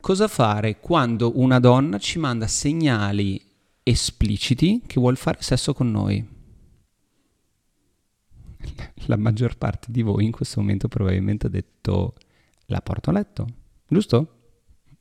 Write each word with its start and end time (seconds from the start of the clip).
Cosa 0.00 0.28
fare 0.28 0.80
quando 0.80 1.38
una 1.38 1.58
donna 1.58 1.98
ci 1.98 2.18
manda 2.18 2.46
segnali 2.46 3.38
espliciti 3.82 4.80
che 4.86 4.98
vuole 4.98 5.16
fare 5.16 5.42
sesso 5.42 5.74
con 5.74 5.90
noi? 5.90 6.26
La 9.08 9.16
maggior 9.18 9.58
parte 9.58 9.92
di 9.92 10.00
voi 10.00 10.24
in 10.24 10.30
questo 10.30 10.60
momento 10.60 10.88
probabilmente 10.88 11.48
ha 11.48 11.50
detto 11.50 12.14
la 12.66 12.80
porto 12.80 13.10
a 13.10 13.12
letto, 13.12 13.46
giusto? 13.86 14.54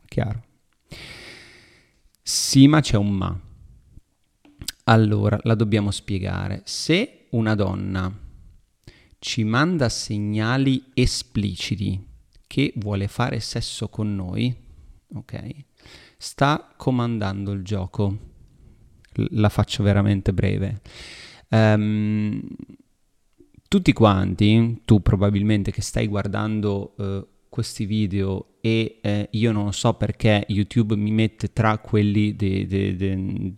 Chiaro. 0.05 0.43
Sì, 2.21 2.67
ma 2.67 2.81
c'è 2.81 2.97
un 2.97 3.09
ma. 3.09 3.46
Allora, 4.89 5.37
la 5.43 5.55
dobbiamo 5.55 5.91
spiegare. 5.91 6.61
Se 6.63 7.27
una 7.31 7.55
donna 7.55 8.09
ci 9.19 9.43
manda 9.43 9.89
segnali 9.89 10.91
espliciti 10.93 12.05
che 12.47 12.71
vuole 12.77 13.09
fare 13.09 13.41
sesso 13.41 13.89
con 13.89 14.15
noi, 14.15 14.55
ok? 15.13 15.55
Sta 16.17 16.73
comandando 16.77 17.51
il 17.51 17.63
gioco. 17.63 18.17
La 19.31 19.49
faccio 19.49 19.83
veramente 19.83 20.31
breve. 20.31 20.79
Um, 21.49 22.41
tutti 23.67 23.91
quanti, 23.91 24.83
tu 24.85 25.01
probabilmente 25.01 25.71
che 25.71 25.81
stai 25.81 26.07
guardando 26.07 26.93
uh, 26.97 27.27
questi 27.49 27.85
video 27.85 28.55
e 28.61 28.99
eh, 29.01 29.27
io 29.31 29.51
non 29.51 29.73
so 29.73 29.93
perché 29.93 30.45
YouTube 30.49 30.95
mi 30.95 31.11
mette 31.11 31.53
tra 31.53 31.77
quelli 31.77 32.35
degli 32.35 33.51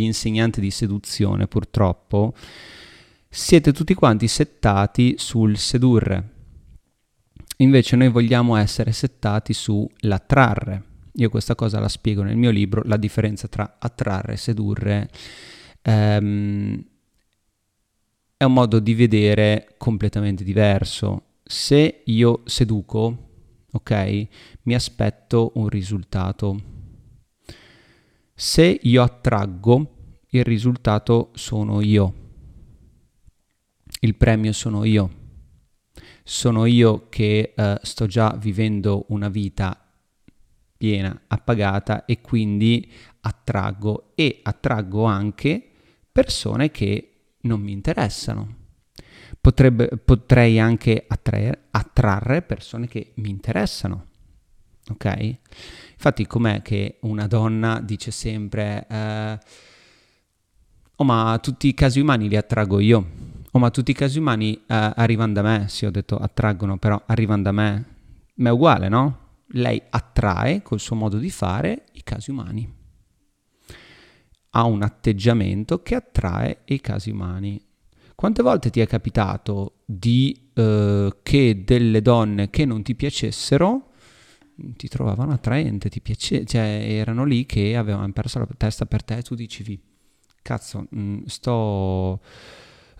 insegnanti 0.00 0.60
di 0.60 0.70
seduzione, 0.70 1.46
purtroppo, 1.46 2.34
siete 3.28 3.72
tutti 3.72 3.94
quanti 3.94 4.28
settati 4.28 5.14
sul 5.18 5.56
sedurre 5.56 6.34
Invece 7.58 7.96
noi 7.96 8.08
vogliamo 8.08 8.56
essere 8.56 8.92
settati 8.92 9.54
sull'attrarre. 9.54 10.82
Io 11.12 11.30
questa 11.30 11.54
cosa 11.54 11.80
la 11.80 11.88
spiego 11.88 12.22
nel 12.22 12.36
mio 12.36 12.50
libro, 12.50 12.82
la 12.84 12.98
differenza 12.98 13.48
tra 13.48 13.76
attrarre 13.78 14.34
e 14.34 14.36
sedurre 14.36 15.08
ehm, 15.80 16.84
è 18.36 18.44
un 18.44 18.52
modo 18.52 18.78
di 18.78 18.92
vedere 18.94 19.74
completamente 19.78 20.44
diverso. 20.44 21.25
Se 21.48 22.02
io 22.04 22.42
seduco, 22.44 23.28
ok, 23.70 24.26
mi 24.62 24.74
aspetto 24.74 25.52
un 25.54 25.68
risultato. 25.68 26.62
Se 28.34 28.78
io 28.82 29.02
attraggo, 29.02 30.18
il 30.30 30.44
risultato 30.44 31.30
sono 31.34 31.80
io. 31.80 32.14
Il 34.00 34.16
premio 34.16 34.52
sono 34.52 34.84
io 34.84 35.24
sono 36.28 36.64
io 36.64 37.08
che 37.08 37.54
uh, 37.56 37.74
sto 37.82 38.06
già 38.06 38.36
vivendo 38.36 39.04
una 39.10 39.28
vita 39.28 39.80
piena, 40.76 41.22
appagata 41.28 42.04
e 42.04 42.20
quindi 42.20 42.90
attraggo 43.20 44.10
e 44.16 44.40
attraggo 44.42 45.04
anche 45.04 45.70
persone 46.10 46.72
che 46.72 47.34
non 47.42 47.60
mi 47.60 47.70
interessano. 47.70 48.65
Potrebbe, 49.46 49.88
potrei 50.04 50.58
anche 50.58 51.04
attraere, 51.06 51.66
attrarre 51.70 52.42
persone 52.42 52.88
che 52.88 53.12
mi 53.16 53.30
interessano. 53.30 54.06
Ok? 54.90 55.36
Infatti, 55.92 56.26
com'è 56.26 56.62
che 56.62 56.98
una 57.02 57.28
donna 57.28 57.80
dice 57.80 58.10
sempre: 58.10 58.86
eh, 58.90 59.38
Oh, 60.96 61.04
ma 61.04 61.38
tutti 61.40 61.68
i 61.68 61.74
casi 61.74 62.00
umani 62.00 62.28
li 62.28 62.36
attraggo 62.36 62.80
io 62.80 63.34
oh 63.56 63.58
ma 63.58 63.70
tutti 63.70 63.92
i 63.92 63.94
casi 63.94 64.18
umani 64.18 64.52
uh, 64.54 64.64
arrivano 64.66 65.32
da 65.32 65.42
me, 65.42 65.66
sì 65.68 65.86
ho 65.86 65.90
detto 65.90 66.16
attraggono, 66.16 66.76
però 66.78 67.02
arrivano 67.06 67.42
da 67.42 67.52
me, 67.52 67.84
ma 68.34 68.48
è 68.50 68.52
uguale, 68.52 68.88
no? 68.88 69.18
Lei 69.50 69.80
attrae 69.88 70.60
col 70.62 70.80
suo 70.80 70.96
modo 70.96 71.18
di 71.18 71.30
fare 71.30 71.84
i 71.92 72.02
casi 72.02 72.30
umani. 72.30 72.70
Ha 74.50 74.64
un 74.64 74.82
atteggiamento 74.82 75.82
che 75.82 75.94
attrae 75.94 76.62
i 76.66 76.80
casi 76.80 77.10
umani. 77.10 77.62
Quante 78.16 78.42
volte 78.42 78.70
ti 78.70 78.80
è 78.80 78.86
capitato 78.86 79.82
di 79.84 80.50
uh, 80.54 81.10
che 81.22 81.62
delle 81.64 82.02
donne 82.02 82.50
che 82.50 82.64
non 82.64 82.82
ti 82.82 82.96
piacessero 82.96 83.92
ti 84.74 84.88
trovavano 84.88 85.32
attraente, 85.32 85.90
ti 85.90 86.00
piace- 86.00 86.44
cioè 86.46 86.86
erano 86.88 87.24
lì 87.24 87.44
che 87.44 87.76
avevano 87.76 88.10
perso 88.12 88.38
la 88.38 88.48
testa 88.56 88.86
per 88.86 89.04
te 89.04 89.18
e 89.18 89.22
tu 89.22 89.34
dicevi 89.34 89.78
cazzo, 90.40 90.88
mm, 90.94 91.24
sto 91.26 92.20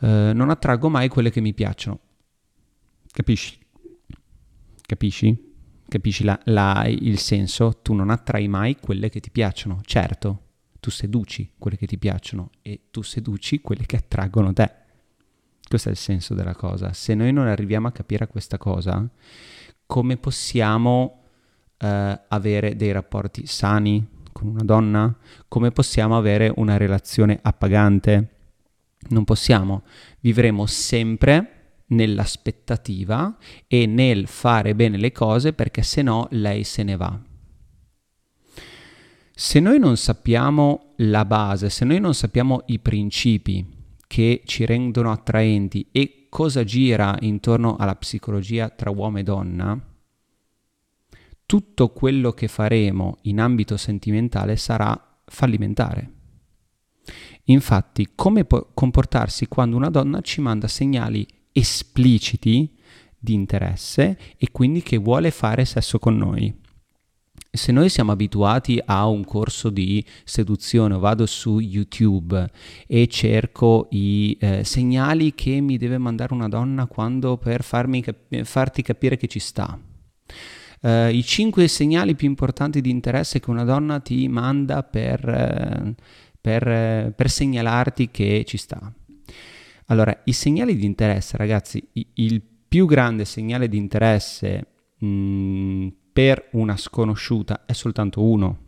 eh, 0.01 0.33
non 0.35 0.51
attraggo 0.51 0.89
mai 0.89 1.09
quelle 1.09 1.31
che 1.31 1.41
mi 1.41 1.55
piacciono. 1.55 2.01
Capisci? 3.11 3.59
Capisci? 4.83 5.55
Capisci 5.89 6.25
la, 6.25 6.39
la, 6.45 6.87
il 6.87 7.19
senso? 7.19 7.81
Tu 7.83 7.95
non 7.95 8.11
attrai 8.11 8.49
mai 8.49 8.77
quelle 8.77 9.09
che 9.09 9.21
ti 9.21 9.31
piacciono. 9.31 9.81
Certo, 9.85 10.43
tu 10.81 10.91
seduci 10.91 11.53
quelle 11.59 11.77
che 11.77 11.87
ti 11.87 11.97
piacciono 11.97 12.51
e 12.61 12.89
tu 12.91 13.03
seduci 13.03 13.61
quelle 13.61 13.87
che 13.87 13.97
attraggono 13.97 14.53
te. 14.53 14.85
Questo 15.69 15.89
è 15.89 15.93
il 15.93 15.99
senso 15.99 16.35
della 16.35 16.55
cosa. 16.55 16.93
Se 16.93 17.15
noi 17.15 17.33
non 17.33 17.49
arriviamo 17.49 17.89
a 17.89 17.93
capire 17.93 18.29
questa 18.29 18.57
cosa, 18.57 19.05
come 19.85 20.17
possiamo 20.17 21.23
eh, 21.79 22.21
avere 22.29 22.77
dei 22.77 22.93
rapporti 22.93 23.47
sani 23.47 24.07
con 24.31 24.49
una 24.49 24.63
donna? 24.63 25.17
Come 25.49 25.73
possiamo 25.73 26.17
avere 26.17 26.53
una 26.55 26.77
relazione 26.77 27.39
appagante? 27.43 28.31
Non 29.09 29.25
possiamo, 29.25 29.83
vivremo 30.21 30.67
sempre 30.67 31.51
nell'aspettativa 31.87 33.37
e 33.67 33.87
nel 33.87 34.27
fare 34.29 34.75
bene 34.75 34.97
le 34.97 35.13
cose 35.13 35.53
perché 35.53 35.83
se 35.83 36.03
no 36.03 36.29
lei 36.31 36.63
se 36.63 36.83
ne 36.85 36.97
va. 36.97 37.21
Se 39.39 39.61
noi 39.61 39.79
non 39.79 39.97
sappiamo 39.97 40.93
la 40.99 41.25
base, 41.25 41.71
se 41.71 41.85
noi 41.85 42.01
non 42.01 42.15
sappiamo 42.15 42.63
i 42.67 42.79
principi 42.79 43.76
che 44.07 44.43
ci 44.45 44.65
rendono 44.65 45.11
attraenti 45.11 45.89
e 45.91 46.27
cosa 46.29 46.65
gira 46.65 47.17
intorno 47.21 47.77
alla 47.77 47.97
psicologia 47.97 48.69
tra 48.69 48.91
uomo 48.91 49.19
e 49.19 49.23
donna, 49.23 49.81
tutto 51.47 51.89
quello 51.91 52.33
che 52.33 52.49
faremo 52.49 53.19
in 53.23 53.41
ambito 53.41 53.77
sentimentale 53.77 54.57
sarà 54.57 55.21
fallimentare. 55.25 56.13
Infatti, 57.45 58.11
come 58.15 58.45
po- 58.45 58.71
comportarsi 58.75 59.47
quando 59.47 59.77
una 59.77 59.91
donna 59.91 60.21
ci 60.21 60.41
manda 60.41 60.67
segnali 60.67 61.27
espliciti 61.53 62.77
di 63.17 63.33
interesse 63.33 64.19
e 64.37 64.51
quindi 64.51 64.83
che 64.83 64.97
vuole 64.97 65.31
fare 65.31 65.65
sesso 65.65 65.99
con 65.99 66.17
noi? 66.17 66.65
Se 67.57 67.73
noi 67.73 67.89
siamo 67.89 68.13
abituati 68.13 68.81
a 68.85 69.07
un 69.07 69.25
corso 69.25 69.71
di 69.71 70.05
seduzione 70.25 70.97
vado 70.99 71.27
su 71.27 71.59
YouTube 71.59 72.49
e 72.87 73.07
cerco 73.09 73.89
i 73.91 74.37
eh, 74.41 74.63
segnali 74.63 75.35
che 75.35 75.61
mi 75.61 75.77
deve 75.79 75.99
mandare 75.99 76.35
una 76.35 76.49
donna 76.49 76.87
quando 76.87 77.37
per 77.37 77.65
cap- 77.65 78.43
farti 78.45 78.83
capire 78.83 79.17
che 79.17 79.27
ci 79.27 79.39
sta, 79.39 79.79
Uh, 80.79 81.09
i 81.09 81.25
cinque 81.25 81.69
segnali 81.69 82.15
più 82.15 82.29
importanti 82.29 82.83
di 82.83 82.91
interesse 82.91 83.41
che 83.41 83.49
una 83.49 83.65
donna 83.65 83.99
ti 83.99 84.29
manda 84.29 84.83
per 84.83 85.25
uh, 85.25 85.95
per, 86.47 87.13
per 87.13 87.29
segnalarti 87.29 88.09
che 88.13 88.45
ci 88.47 88.57
sta. 88.57 88.93
Allora, 89.87 90.17
i 90.27 90.33
segnali 90.33 90.77
di 90.77 90.85
interesse, 90.85 91.37
ragazzi, 91.37 91.85
il 92.15 92.41
più 92.69 92.87
grande 92.87 93.25
segnale 93.25 93.69
di 93.69 93.77
interesse 93.77 94.67
mh, 94.99 95.07
mm, 95.07 95.89
per 96.17 96.49
una 96.53 96.79
sconosciuta 96.79 97.67
è 97.67 97.75
soltanto 97.75 98.23
uno. 98.23 98.59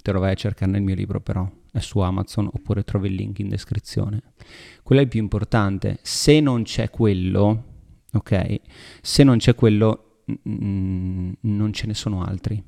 Te 0.00 0.12
lo 0.12 0.20
vai 0.20 0.30
a 0.30 0.36
cercare 0.36 0.70
nel 0.70 0.82
mio 0.82 0.94
libro, 0.94 1.20
però 1.20 1.50
è 1.72 1.80
su 1.80 1.98
Amazon 1.98 2.48
oppure 2.52 2.84
trovi 2.84 3.08
il 3.08 3.14
link 3.14 3.40
in 3.40 3.48
descrizione. 3.48 4.22
Quello 4.84 5.00
è 5.00 5.04
il 5.04 5.10
più 5.10 5.18
importante. 5.18 5.98
Se 6.00 6.38
non 6.38 6.62
c'è 6.62 6.90
quello, 6.90 7.64
ok? 8.12 8.60
Se 9.02 9.24
non 9.24 9.38
c'è 9.38 9.56
quello, 9.56 10.22
mh, 10.26 11.30
non 11.40 11.72
ce 11.72 11.88
ne 11.88 11.94
sono 11.94 12.22
altri. 12.22 12.62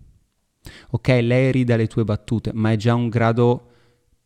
Ok, 0.91 1.07
lei 1.07 1.53
ride 1.53 1.77
le 1.77 1.87
tue 1.87 2.03
battute, 2.03 2.51
ma 2.53 2.73
è 2.73 2.77
già 2.77 2.97
un 2.97 3.09
grado 3.09 3.70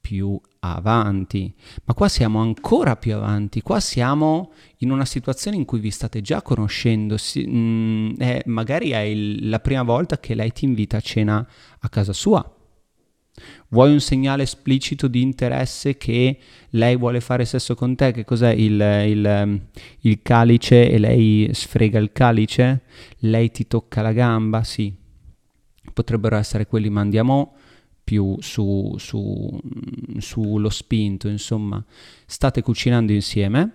più 0.04 0.38
avanti. 0.60 1.50
Ma 1.84 1.94
qua 1.94 2.08
siamo 2.08 2.42
ancora 2.42 2.94
più 2.96 3.14
avanti, 3.14 3.62
qua 3.62 3.80
siamo 3.80 4.52
in 4.78 4.90
una 4.90 5.06
situazione 5.06 5.56
in 5.56 5.64
cui 5.64 5.80
vi 5.80 5.90
state 5.90 6.20
già 6.20 6.42
conoscendo, 6.42 7.16
si, 7.16 7.46
mh, 7.46 7.56
mm, 7.56 8.10
eh, 8.18 8.42
magari 8.44 8.90
è 8.90 8.98
il, 8.98 9.48
la 9.48 9.60
prima 9.60 9.82
volta 9.82 10.18
che 10.18 10.34
lei 10.34 10.52
ti 10.52 10.66
invita 10.66 10.98
a 10.98 11.00
cena 11.00 11.48
a 11.78 11.88
casa 11.88 12.12
sua. 12.12 12.46
Vuoi 13.68 13.92
un 13.92 14.00
segnale 14.00 14.42
esplicito 14.42 15.08
di 15.08 15.22
interesse 15.22 15.96
che 15.96 16.38
lei 16.70 16.96
vuole 16.96 17.20
fare 17.20 17.46
sesso 17.46 17.74
con 17.74 17.96
te? 17.96 18.12
Che 18.12 18.24
cos'è 18.24 18.52
il, 18.52 18.78
il, 19.06 19.60
il 20.00 20.22
calice 20.22 20.90
e 20.90 20.98
lei 20.98 21.48
sfrega 21.50 21.98
il 21.98 22.12
calice? 22.12 22.82
Lei 23.20 23.50
ti 23.50 23.66
tocca 23.66 24.02
la 24.02 24.12
gamba? 24.12 24.62
Sì. 24.64 24.94
Potrebbero 25.92 26.36
essere 26.36 26.66
quelli, 26.66 26.90
ma 26.90 27.00
andiamo 27.00 27.54
più 28.04 28.36
su, 28.40 28.94
su, 28.98 29.58
sullo 30.18 30.68
spinto, 30.68 31.28
insomma, 31.28 31.82
state 32.26 32.60
cucinando 32.60 33.12
insieme, 33.12 33.72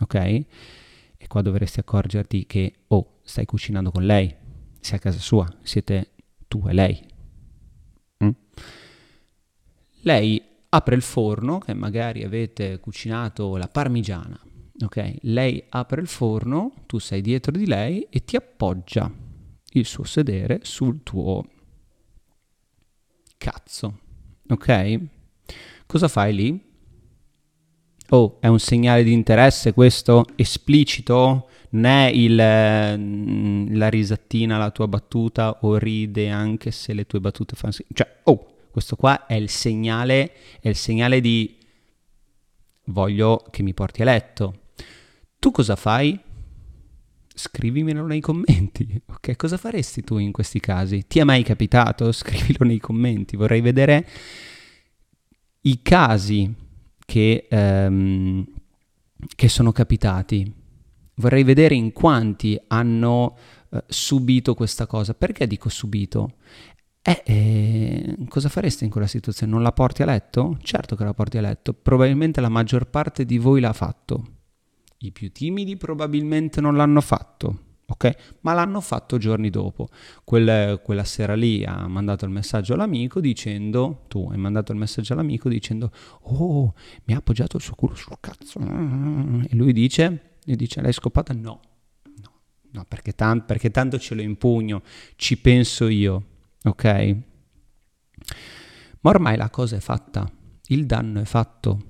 ok? 0.00 0.14
E 0.14 1.26
qua 1.26 1.42
dovresti 1.42 1.80
accorgerti 1.80 2.46
che, 2.46 2.84
oh, 2.86 3.18
stai 3.24 3.44
cucinando 3.44 3.90
con 3.90 4.06
lei, 4.06 4.32
sei 4.78 4.96
a 4.96 5.00
casa 5.00 5.18
sua, 5.18 5.46
siete 5.62 6.12
tu 6.46 6.64
e 6.68 6.72
lei. 6.72 7.06
Mm? 8.24 8.30
Lei 10.02 10.42
apre 10.70 10.94
il 10.94 11.02
forno, 11.02 11.58
che 11.58 11.74
magari 11.74 12.22
avete 12.22 12.78
cucinato 12.78 13.56
la 13.56 13.68
parmigiana, 13.68 14.40
ok? 14.84 15.16
Lei 15.22 15.64
apre 15.68 16.00
il 16.00 16.06
forno, 16.06 16.72
tu 16.86 16.98
sei 16.98 17.20
dietro 17.20 17.50
di 17.52 17.66
lei 17.66 18.06
e 18.08 18.24
ti 18.24 18.36
appoggia 18.36 19.12
il 19.72 19.84
suo 19.84 20.04
sedere 20.04 20.60
sul 20.62 21.02
tuo 21.02 21.44
cazzo, 23.40 23.98
ok? 24.50 25.00
Cosa 25.86 26.08
fai 26.08 26.34
lì? 26.34 26.62
Oh, 28.10 28.36
è 28.38 28.48
un 28.48 28.58
segnale 28.58 29.02
di 29.02 29.12
interesse 29.12 29.72
questo 29.72 30.26
esplicito? 30.36 31.48
Non 31.70 31.84
è 31.84 32.10
il, 32.12 32.34
mm, 32.98 33.76
la 33.76 33.88
risattina 33.88 34.56
alla 34.56 34.70
tua 34.70 34.88
battuta 34.88 35.60
o 35.62 35.78
ride 35.78 36.28
anche 36.28 36.70
se 36.70 36.92
le 36.92 37.06
tue 37.06 37.20
battute 37.20 37.56
fanno... 37.56 37.72
Cioè, 37.94 38.16
oh, 38.24 38.56
questo 38.70 38.96
qua 38.96 39.24
è 39.24 39.34
il 39.34 39.48
segnale, 39.48 40.32
è 40.60 40.68
il 40.68 40.76
segnale 40.76 41.22
di 41.22 41.56
voglio 42.86 43.42
che 43.50 43.62
mi 43.62 43.72
porti 43.72 44.02
a 44.02 44.04
letto. 44.04 44.54
Tu 45.38 45.50
cosa 45.50 45.76
fai? 45.76 46.18
Scrivimelo 47.40 48.06
nei 48.06 48.20
commenti, 48.20 49.00
ok? 49.06 49.34
Cosa 49.36 49.56
faresti 49.56 50.02
tu 50.02 50.18
in 50.18 50.30
questi 50.30 50.60
casi? 50.60 51.06
Ti 51.06 51.20
è 51.20 51.24
mai 51.24 51.42
capitato? 51.42 52.12
Scrivilo 52.12 52.66
nei 52.66 52.78
commenti. 52.78 53.36
Vorrei 53.36 53.62
vedere 53.62 54.06
i 55.62 55.80
casi 55.80 56.52
che, 57.06 57.48
um, 57.50 58.46
che 59.34 59.48
sono 59.48 59.72
capitati. 59.72 60.52
Vorrei 61.14 61.42
vedere 61.42 61.74
in 61.74 61.92
quanti 61.92 62.60
hanno 62.66 63.36
uh, 63.70 63.78
subito 63.86 64.54
questa 64.54 64.86
cosa. 64.86 65.14
Perché 65.14 65.46
dico 65.46 65.70
subito? 65.70 66.34
Eh, 67.02 67.22
eh, 67.24 68.16
cosa 68.28 68.50
fareste 68.50 68.84
in 68.84 68.90
quella 68.90 69.06
situazione? 69.06 69.50
Non 69.50 69.62
la 69.62 69.72
porti 69.72 70.02
a 70.02 70.06
letto? 70.06 70.58
Certo 70.60 70.94
che 70.94 71.04
la 71.04 71.14
porti 71.14 71.38
a 71.38 71.40
letto, 71.40 71.72
probabilmente 71.72 72.42
la 72.42 72.50
maggior 72.50 72.90
parte 72.90 73.24
di 73.24 73.38
voi 73.38 73.60
l'ha 73.60 73.72
fatto. 73.72 74.39
I 75.02 75.12
più 75.12 75.32
timidi 75.32 75.76
probabilmente 75.76 76.60
non 76.60 76.76
l'hanno 76.76 77.00
fatto, 77.00 77.58
ok? 77.86 78.38
Ma 78.40 78.52
l'hanno 78.52 78.80
fatto 78.80 79.18
giorni 79.18 79.50
dopo. 79.50 79.88
Quella, 80.24 80.78
quella 80.78 81.04
sera 81.04 81.34
lì 81.34 81.64
ha 81.64 81.86
mandato 81.86 82.24
il 82.24 82.30
messaggio 82.30 82.74
all'amico 82.74 83.20
dicendo, 83.20 84.04
tu 84.08 84.28
hai 84.30 84.38
mandato 84.38 84.72
il 84.72 84.78
messaggio 84.78 85.14
all'amico 85.14 85.48
dicendo, 85.48 85.90
oh, 86.22 86.74
mi 87.04 87.14
ha 87.14 87.18
appoggiato 87.18 87.56
il 87.56 87.62
suo 87.62 87.74
culo 87.74 87.94
sul 87.94 88.16
cazzo. 88.20 88.58
E 88.60 89.54
lui 89.54 89.72
dice, 89.72 90.36
e 90.44 90.56
dice, 90.56 90.82
l'hai 90.82 90.92
scopata? 90.92 91.32
No, 91.32 91.60
no, 92.04 92.32
no, 92.72 92.84
perché, 92.86 93.12
tan- 93.14 93.46
perché 93.46 93.70
tanto 93.70 93.98
ce 93.98 94.14
l'ho 94.14 94.22
in 94.22 94.36
pugno, 94.36 94.82
ci 95.16 95.38
penso 95.38 95.88
io 95.88 96.24
ok? 96.62 97.16
Ma 99.00 99.10
ormai 99.10 99.36
la 99.36 99.50
cosa 99.50 99.76
è 99.76 99.80
fatta, 99.80 100.30
il 100.66 100.86
danno 100.86 101.20
è 101.20 101.24
fatto. 101.24 101.84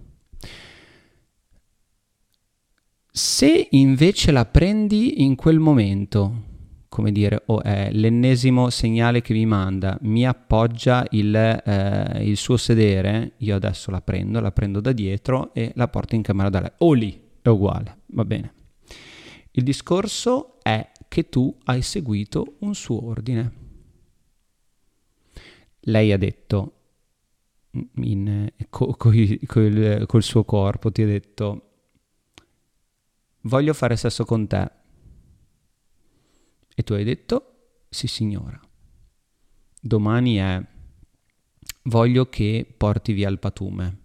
Se 3.22 3.68
invece 3.72 4.32
la 4.32 4.46
prendi 4.46 5.22
in 5.22 5.34
quel 5.34 5.58
momento, 5.58 6.44
come 6.88 7.12
dire, 7.12 7.42
oh, 7.48 7.60
è 7.62 7.90
l'ennesimo 7.92 8.70
segnale 8.70 9.20
che 9.20 9.34
mi 9.34 9.44
manda, 9.44 9.98
mi 10.00 10.26
appoggia 10.26 11.04
il, 11.10 11.34
eh, 11.34 12.24
il, 12.24 12.38
suo 12.38 12.56
sedere, 12.56 13.32
io 13.36 13.56
adesso 13.56 13.90
la 13.90 14.00
prendo, 14.00 14.40
la 14.40 14.52
prendo 14.52 14.80
da 14.80 14.92
dietro 14.92 15.52
e 15.52 15.70
la 15.74 15.86
porto 15.88 16.14
in 16.14 16.22
camera 16.22 16.48
da 16.48 16.60
lei. 16.60 16.70
O 16.78 16.94
lì, 16.94 17.20
è 17.42 17.48
uguale, 17.48 17.98
va 18.06 18.24
bene. 18.24 18.54
Il 19.50 19.64
discorso 19.64 20.54
è 20.62 20.90
che 21.06 21.28
tu 21.28 21.54
hai 21.64 21.82
seguito 21.82 22.54
un 22.60 22.74
suo 22.74 23.04
ordine 23.04 23.52
lei 25.80 26.10
ha 26.10 26.16
detto 26.16 26.72
in, 27.96 28.50
co, 28.70 28.94
co, 28.96 29.10
col, 29.46 30.04
col 30.06 30.22
suo 30.22 30.44
corpo, 30.44 30.90
ti 30.90 31.02
ha 31.02 31.06
detto 31.06 31.69
voglio 33.42 33.74
fare 33.74 33.96
sesso 33.96 34.24
con 34.24 34.46
te. 34.46 34.70
E 36.74 36.82
tu 36.82 36.92
hai 36.94 37.04
detto 37.04 37.84
sì 37.88 38.06
signora. 38.06 38.60
Domani 39.80 40.36
è 40.36 40.62
voglio 41.84 42.28
che 42.28 42.72
porti 42.76 43.12
via 43.12 43.28
il 43.28 43.38
patume. 43.38 43.98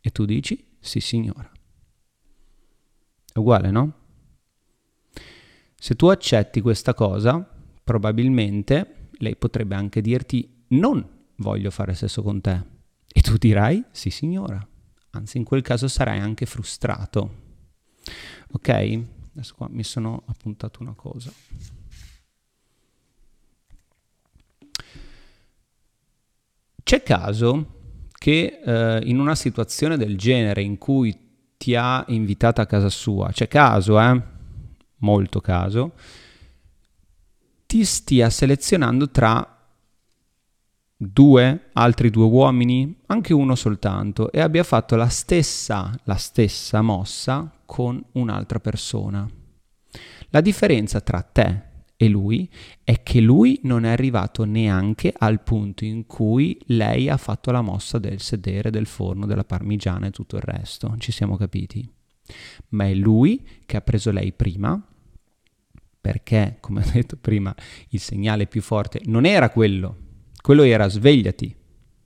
E 0.00 0.10
tu 0.10 0.24
dici 0.24 0.76
sì 0.78 1.00
signora. 1.00 1.50
È 3.32 3.38
uguale, 3.38 3.70
no? 3.70 3.94
Se 5.78 5.94
tu 5.94 6.06
accetti 6.06 6.60
questa 6.60 6.94
cosa, 6.94 7.38
probabilmente 7.84 9.10
lei 9.18 9.36
potrebbe 9.36 9.74
anche 9.74 10.00
dirti 10.00 10.64
non 10.68 11.06
voglio 11.36 11.70
fare 11.70 11.94
sesso 11.94 12.22
con 12.22 12.40
te. 12.40 12.74
E 13.12 13.20
tu 13.20 13.36
dirai 13.36 13.84
sì 13.90 14.10
signora, 14.10 14.66
anzi 15.10 15.38
in 15.38 15.44
quel 15.44 15.62
caso 15.62 15.88
sarai 15.88 16.18
anche 16.18 16.46
frustrato. 16.46 17.44
Ok? 18.56 19.02
Adesso 19.34 19.54
qua 19.54 19.68
mi 19.70 19.84
sono 19.84 20.22
appuntato 20.26 20.80
una 20.80 20.94
cosa. 20.94 21.30
C'è 26.82 27.02
caso 27.02 27.74
che 28.12 28.60
eh, 28.64 29.00
in 29.04 29.18
una 29.18 29.34
situazione 29.34 29.98
del 29.98 30.16
genere 30.16 30.62
in 30.62 30.78
cui 30.78 31.14
ti 31.58 31.74
ha 31.74 32.02
invitata 32.08 32.62
a 32.62 32.66
casa 32.66 32.88
sua, 32.88 33.30
c'è 33.30 33.46
caso, 33.46 34.00
eh? 34.00 34.22
Molto 34.98 35.40
caso, 35.42 35.92
ti 37.66 37.84
stia 37.84 38.30
selezionando 38.30 39.10
tra 39.10 39.55
due, 40.96 41.68
altri 41.74 42.10
due 42.10 42.24
uomini, 42.24 42.96
anche 43.06 43.34
uno 43.34 43.54
soltanto, 43.54 44.32
e 44.32 44.40
abbia 44.40 44.62
fatto 44.62 44.96
la 44.96 45.08
stessa, 45.08 45.94
la 46.04 46.16
stessa 46.16 46.80
mossa 46.80 47.52
con 47.66 48.02
un'altra 48.12 48.60
persona. 48.60 49.28
La 50.30 50.40
differenza 50.40 51.00
tra 51.00 51.22
te 51.22 51.62
e 51.96 52.08
lui 52.08 52.50
è 52.82 53.02
che 53.02 53.20
lui 53.20 53.60
non 53.62 53.84
è 53.84 53.90
arrivato 53.90 54.44
neanche 54.44 55.12
al 55.16 55.42
punto 55.42 55.84
in 55.84 56.06
cui 56.06 56.58
lei 56.66 57.08
ha 57.08 57.16
fatto 57.16 57.50
la 57.50 57.62
mossa 57.62 57.98
del 57.98 58.20
sedere, 58.20 58.70
del 58.70 58.86
forno, 58.86 59.26
della 59.26 59.44
parmigiana 59.44 60.06
e 60.06 60.10
tutto 60.10 60.36
il 60.36 60.42
resto. 60.42 60.94
Ci 60.98 61.12
siamo 61.12 61.36
capiti? 61.36 61.88
Ma 62.70 62.86
è 62.86 62.94
lui 62.94 63.46
che 63.64 63.76
ha 63.76 63.80
preso 63.80 64.10
lei 64.10 64.32
prima 64.32 64.80
perché, 66.00 66.58
come 66.60 66.82
ho 66.84 66.90
detto 66.92 67.16
prima, 67.16 67.54
il 67.90 68.00
segnale 68.00 68.46
più 68.46 68.62
forte 68.62 69.00
non 69.06 69.24
era 69.24 69.50
quello 69.50 70.04
quello 70.46 70.62
era 70.62 70.86
svegliati. 70.86 71.56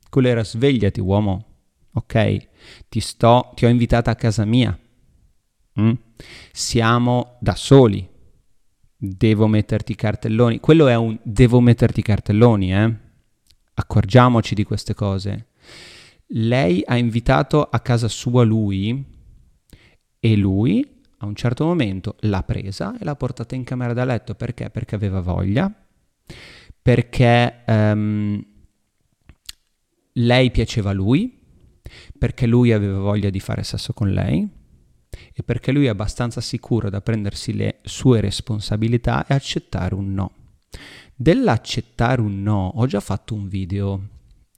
Quello 0.09 0.29
era 0.29 0.43
svegliati, 0.43 0.99
uomo. 0.99 1.45
Ok? 1.93 2.49
Ti 2.89 2.99
sto, 2.99 3.53
ti 3.55 3.67
ho 3.67 3.69
invitata 3.69 4.11
a 4.11 4.15
casa 4.15 4.47
mia. 4.47 4.79
Mm? 5.79 5.93
Siamo 6.51 7.37
da 7.39 7.55
soli. 7.55 8.09
Devo 8.97 9.47
metterti 9.47 9.93
i 9.93 9.95
cartelloni. 9.95 10.59
Quello 10.59 10.89
è 10.89 10.95
un 10.95 11.19
devo 11.23 11.61
metterti 11.61 12.01
i 12.01 12.03
cartelloni, 12.03 12.73
eh? 12.75 12.97
Accorgiamoci 13.75 14.55
di 14.55 14.65
queste 14.65 14.95
cose. 14.95 15.49
Lei 16.29 16.83
ha 16.87 16.97
invitato 16.97 17.63
a 17.63 17.79
casa 17.81 18.09
sua 18.09 18.43
lui 18.43 19.05
e 20.19 20.37
lui 20.37 21.03
a 21.19 21.27
un 21.27 21.35
certo 21.35 21.67
momento 21.67 22.17
l'ha 22.21 22.43
presa 22.43 22.97
e 22.99 23.05
l'ha 23.05 23.17
portata 23.17 23.55
in 23.55 23.65
camera 23.65 23.93
da 23.93 24.07
letto 24.07 24.35
perché? 24.35 24.71
Perché 24.71 24.95
aveva 24.95 25.21
voglia 25.21 25.71
perché 26.83 27.63
um, 27.67 28.45
lei 30.15 30.51
piaceva 30.51 30.91
a 30.91 30.95
lui, 30.95 31.39
perché 32.19 32.47
lui 32.47 32.73
aveva 32.73 32.99
voglia 32.99 33.31
di 33.31 33.41
fare 33.41 33.63
sesso 33.63 33.93
con 33.93 34.11
lei 34.11 34.49
e 35.33 35.43
perché 35.43 35.73
lui 35.73 35.87
è 35.87 35.89
abbastanza 35.89 36.41
sicuro 36.41 36.89
da 36.89 37.01
prendersi 37.01 37.53
le 37.53 37.79
sue 37.83 38.21
responsabilità 38.21 39.27
e 39.27 39.35
accettare 39.35 39.95
un 39.95 40.13
no. 40.13 40.33
Dell'accettare 41.15 42.21
un 42.21 42.43
no 42.43 42.73
ho 42.75 42.87
già 42.87 43.01
fatto 43.01 43.35
un 43.35 43.49
video, 43.49 44.09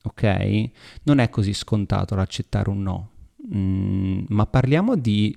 ok? 0.02 0.70
Non 1.04 1.18
è 1.18 1.28
così 1.30 1.52
scontato 1.54 2.14
l'accettare 2.14 2.70
un 2.70 2.82
no, 2.82 3.10
mm, 3.54 4.24
ma 4.28 4.46
parliamo 4.46 4.96
di 4.96 5.36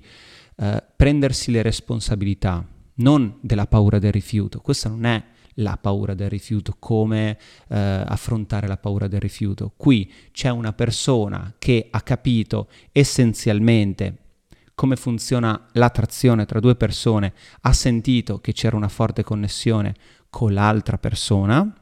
uh, 0.58 0.84
prendersi 0.96 1.52
le 1.52 1.62
responsabilità, 1.62 2.68
non 2.96 3.38
della 3.42 3.68
paura 3.68 4.00
del 4.00 4.12
rifiuto. 4.12 4.60
Questa 4.62 4.90
non 4.90 5.06
è 5.06 5.24
la 5.56 5.78
paura 5.78 6.14
del 6.14 6.30
rifiuto, 6.30 6.76
come 6.80 7.38
eh, 7.70 7.78
affrontare 7.78 8.68
la 8.68 8.78
paura 8.78 9.08
del 9.08 9.20
rifiuto. 9.20 9.74
Qui 9.76 10.12
c'è 10.32 10.50
una 10.50 10.74
persona 10.74 11.54
che 11.58 11.88
ha 11.90 12.02
capito 12.02 12.70
essenzialmente 12.92 14.20
come 14.76 14.98
funziona 14.98 15.68
l'attrazione 15.72 16.46
tra 16.46 16.60
due 16.60 16.76
persone, 16.76 17.34
ha 17.62 17.72
sentito 17.72 18.40
che 18.42 18.52
c'era 18.52 18.76
una 18.76 18.90
forte 18.90 19.24
connessione 19.24 19.96
con 20.30 20.54
l'altra 20.54 20.98
persona 20.98 21.74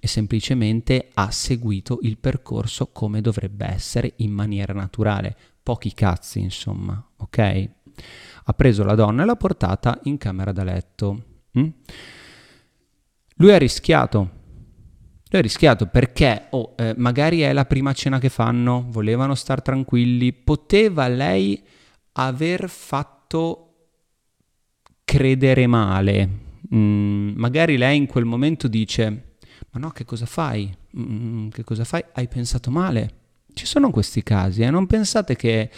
e 0.00 0.06
semplicemente 0.06 1.10
ha 1.14 1.30
seguito 1.30 2.00
il 2.02 2.18
percorso 2.18 2.88
come 2.88 3.20
dovrebbe 3.20 3.66
essere 3.66 4.14
in 4.16 4.32
maniera 4.32 4.72
naturale. 4.72 5.36
Pochi 5.62 5.94
cazzi, 5.94 6.40
insomma, 6.40 7.02
ok? 7.18 7.70
Ha 8.44 8.52
preso 8.52 8.82
la 8.82 8.94
donna 8.94 9.22
e 9.22 9.26
l'ha 9.26 9.36
portata 9.36 10.00
in 10.04 10.18
camera 10.18 10.50
da 10.50 10.64
letto. 10.64 11.24
Mm? 11.56 11.68
Lui 13.38 13.52
ha 13.52 13.58
rischiato. 13.58 14.18
Lui 15.30 15.40
ha 15.40 15.42
rischiato 15.42 15.86
perché 15.86 16.46
oh, 16.50 16.74
eh, 16.76 16.94
magari 16.96 17.40
è 17.40 17.52
la 17.52 17.66
prima 17.66 17.92
cena 17.92 18.18
che 18.18 18.28
fanno, 18.28 18.86
volevano 18.88 19.34
star 19.34 19.62
tranquilli, 19.62 20.32
poteva 20.32 21.06
lei 21.06 21.62
aver 22.12 22.68
fatto 22.68 23.64
credere 25.04 25.66
male. 25.66 26.28
Mm, 26.74 27.34
magari 27.36 27.76
lei 27.76 27.96
in 27.96 28.06
quel 28.06 28.24
momento 28.24 28.68
dice, 28.68 29.36
ma 29.70 29.80
no, 29.80 29.90
che 29.90 30.04
cosa 30.04 30.26
fai? 30.26 30.74
Mm, 30.98 31.48
che 31.48 31.62
cosa 31.62 31.84
fai? 31.84 32.04
Hai 32.12 32.26
pensato 32.26 32.70
male. 32.70 33.14
Ci 33.52 33.66
sono 33.66 33.90
questi 33.90 34.22
casi, 34.22 34.62
eh? 34.62 34.70
non 34.70 34.86
pensate 34.86 35.36
che 35.36 35.70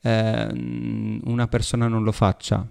eh, 0.00 0.48
una 1.24 1.46
persona 1.48 1.88
non 1.88 2.02
lo 2.02 2.12
faccia. 2.12 2.66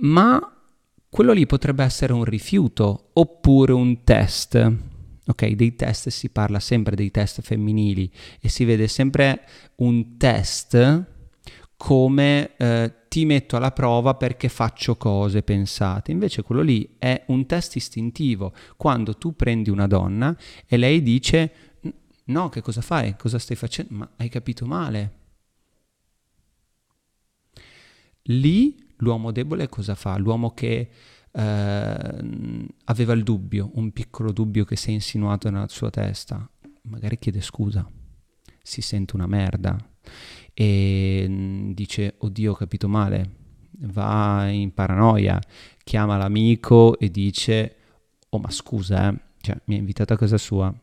Ma 0.00 0.55
quello 1.16 1.32
lì 1.32 1.46
potrebbe 1.46 1.82
essere 1.82 2.12
un 2.12 2.24
rifiuto 2.24 3.08
oppure 3.14 3.72
un 3.72 4.04
test. 4.04 4.74
Ok, 5.24 5.48
dei 5.52 5.74
test 5.74 6.10
si 6.10 6.28
parla 6.28 6.60
sempre 6.60 6.94
dei 6.94 7.10
test 7.10 7.40
femminili 7.40 8.12
e 8.38 8.50
si 8.50 8.66
vede 8.66 8.86
sempre 8.86 9.40
un 9.76 10.18
test 10.18 11.06
come 11.78 12.54
eh, 12.58 12.92
ti 13.08 13.24
metto 13.24 13.56
alla 13.56 13.72
prova 13.72 14.12
perché 14.12 14.50
faccio 14.50 14.96
cose 14.96 15.42
pensate. 15.42 16.10
Invece 16.10 16.42
quello 16.42 16.60
lì 16.60 16.96
è 16.98 17.24
un 17.28 17.46
test 17.46 17.76
istintivo. 17.76 18.52
Quando 18.76 19.16
tu 19.16 19.34
prendi 19.34 19.70
una 19.70 19.86
donna 19.86 20.36
e 20.66 20.76
lei 20.76 21.00
dice 21.00 21.52
no, 22.24 22.50
che 22.50 22.60
cosa 22.60 22.82
fai? 22.82 23.16
Cosa 23.16 23.38
stai 23.38 23.56
facendo? 23.56 23.94
Ma 23.94 24.10
hai 24.18 24.28
capito 24.28 24.66
male. 24.66 25.12
Lì 28.24 28.84
l'uomo 28.96 29.32
debole 29.32 29.68
cosa 29.68 29.94
fa? 29.94 30.16
L'uomo 30.16 30.52
che 30.52 30.90
eh, 31.30 32.66
aveva 32.84 33.12
il 33.12 33.22
dubbio, 33.22 33.70
un 33.74 33.92
piccolo 33.92 34.32
dubbio 34.32 34.64
che 34.64 34.76
si 34.76 34.90
è 34.90 34.92
insinuato 34.92 35.50
nella 35.50 35.68
sua 35.68 35.90
testa, 35.90 36.48
magari 36.82 37.18
chiede 37.18 37.40
scusa, 37.40 37.88
si 38.62 38.80
sente 38.80 39.16
una 39.16 39.26
merda. 39.26 39.76
E 40.54 41.26
mm, 41.28 41.72
dice 41.72 42.14
oddio 42.18 42.52
ho 42.52 42.54
capito 42.54 42.88
male, 42.88 43.30
va 43.80 44.48
in 44.48 44.72
paranoia, 44.72 45.38
chiama 45.84 46.16
l'amico 46.16 46.98
e 46.98 47.10
dice 47.10 47.76
oh 48.30 48.38
ma 48.38 48.50
scusa 48.50 49.10
eh, 49.10 49.20
cioè, 49.40 49.56
mi 49.66 49.74
ha 49.76 49.78
invitato 49.78 50.12
a 50.12 50.16
casa 50.16 50.38
sua, 50.38 50.74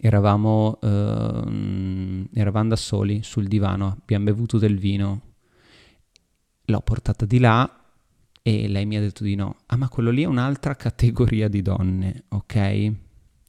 eravamo, 0.00 0.78
uh, 0.80 2.28
eravamo 2.32 2.68
da 2.70 2.76
soli 2.76 3.22
sul 3.22 3.46
divano, 3.46 3.96
abbiamo 4.00 4.24
bevuto 4.24 4.58
del 4.58 4.76
vino, 4.76 5.20
l'ho 6.66 6.80
portata 6.80 7.26
di 7.26 7.38
là 7.38 7.84
e 8.42 8.68
lei 8.68 8.86
mi 8.86 8.96
ha 8.96 9.00
detto 9.00 9.24
di 9.24 9.34
no. 9.34 9.56
Ah, 9.66 9.76
ma 9.76 9.88
quello 9.88 10.10
lì 10.10 10.22
è 10.22 10.26
un'altra 10.26 10.76
categoria 10.76 11.48
di 11.48 11.62
donne, 11.62 12.24
ok? 12.28 12.92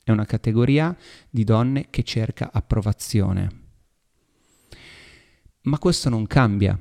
È 0.04 0.12
una 0.12 0.26
categoria 0.26 0.96
di 1.30 1.44
donne 1.44 1.88
che 1.90 2.04
cerca 2.04 2.50
approvazione. 2.52 3.66
Ma 5.62 5.78
questo 5.78 6.10
non 6.10 6.26
cambia, 6.26 6.80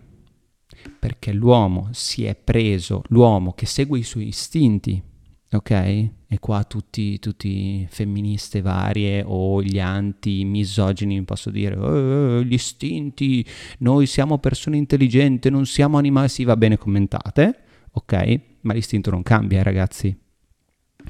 perché 0.99 1.33
l'uomo 1.33 1.88
si 1.93 2.25
è 2.25 2.35
preso, 2.37 3.02
l'uomo 3.09 3.52
che 3.52 3.66
segue 3.66 3.99
i 3.99 4.05
suoi 4.05 4.28
istinti, 4.28 5.02
ok? 5.50 6.11
E 6.28 6.40
qua 6.40 6.64
tutti, 6.64 7.21
tutti 7.21 7.87
femministe 7.88 8.61
varie 8.61 9.23
o 9.25 9.62
gli 9.62 9.78
anti-misogini 9.78 11.23
posso 11.23 11.50
dire, 11.50 11.76
eh, 11.76 12.45
gli 12.45 12.54
istinti, 12.54 13.47
noi 13.78 14.06
siamo 14.06 14.38
persone 14.38 14.76
intelligenti, 14.76 15.50
non 15.50 15.66
siamo 15.66 15.99
animali, 15.99 16.28
sì 16.28 16.42
va 16.42 16.56
bene 16.56 16.78
commentate, 16.78 17.61
ok? 17.92 18.40
Ma 18.62 18.73
l'istinto 18.73 19.11
non 19.11 19.23
cambia, 19.23 19.62
ragazzi. 19.62 20.18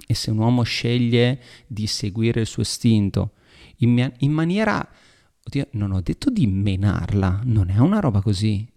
E 0.07 0.15
se 0.15 0.31
un 0.31 0.39
uomo 0.39 0.63
sceglie 0.63 1.41
di 1.67 1.87
seguire 1.87 2.41
il 2.41 2.47
suo 2.47 2.61
istinto 2.61 3.33
in, 3.79 3.93
mia- 3.93 4.13
in 4.19 4.33
maniera, 4.33 4.87
oddio, 5.43 5.69
non 5.73 5.93
ho 5.93 6.01
detto 6.03 6.31
di 6.31 6.47
menarla, 6.47 7.41
non 7.45 7.71
è 7.71 7.79
una 7.79 8.01
roba 8.01 8.21
così. 8.21 8.71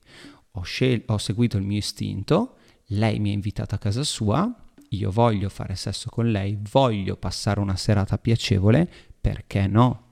Ho, 0.51 0.61
scel- 0.61 1.03
ho 1.07 1.17
seguito 1.17 1.57
il 1.57 1.63
mio 1.63 1.77
istinto, 1.77 2.55
lei 2.87 3.19
mi 3.19 3.29
ha 3.29 3.33
invitato 3.33 3.75
a 3.75 3.77
casa 3.77 4.03
sua, 4.03 4.68
io 4.89 5.11
voglio 5.11 5.49
fare 5.49 5.75
sesso 5.75 6.09
con 6.09 6.31
lei, 6.31 6.57
voglio 6.71 7.15
passare 7.17 7.59
una 7.59 7.75
serata 7.75 8.17
piacevole, 8.17 8.89
perché 9.19 9.67
no? 9.67 10.05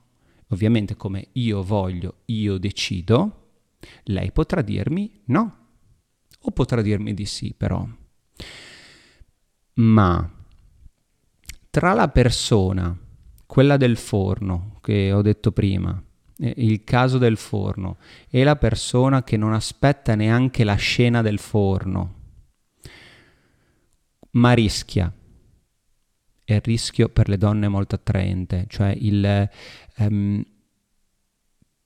Ovviamente 0.50 0.96
come 0.96 1.30
io 1.34 1.64
voglio, 1.64 2.22
io 2.26 2.58
decido, 2.58 3.46
lei 4.04 4.32
potrà 4.32 4.62
dirmi 4.62 5.22
no 5.26 5.58
o 6.40 6.52
potrà 6.52 6.82
dirmi 6.82 7.14
di 7.14 7.26
sì 7.26 7.54
però. 7.56 7.86
Ma 9.74 10.32
tra 11.70 11.94
la 11.94 12.08
persona, 12.08 12.98
quella 13.46 13.78
del 13.78 13.98
forno 13.98 14.80
che 14.82 15.12
ho 15.12 15.22
detto 15.22 15.52
prima, 15.52 16.02
eh, 16.40 16.54
il 16.58 16.84
caso 16.84 17.18
del 17.18 17.38
forno, 17.38 17.98
e 18.30 18.44
la 18.44 18.56
persona 18.56 19.24
che 19.24 19.38
non 19.38 19.54
aspetta 19.54 20.16
neanche 20.16 20.64
la 20.64 20.76
scena 20.76 21.22
del 21.22 21.40
forno, 21.40 22.16
ma 24.38 24.54
rischia. 24.54 25.12
E 26.50 26.56
il 26.56 26.62
rischio 26.62 27.10
per 27.10 27.28
le 27.28 27.38
donne 27.38 27.66
è 27.66 27.70
molto 27.70 27.96
attraente, 27.96 28.66
cioè 28.70 28.96
il 28.98 29.50
um, 29.98 30.44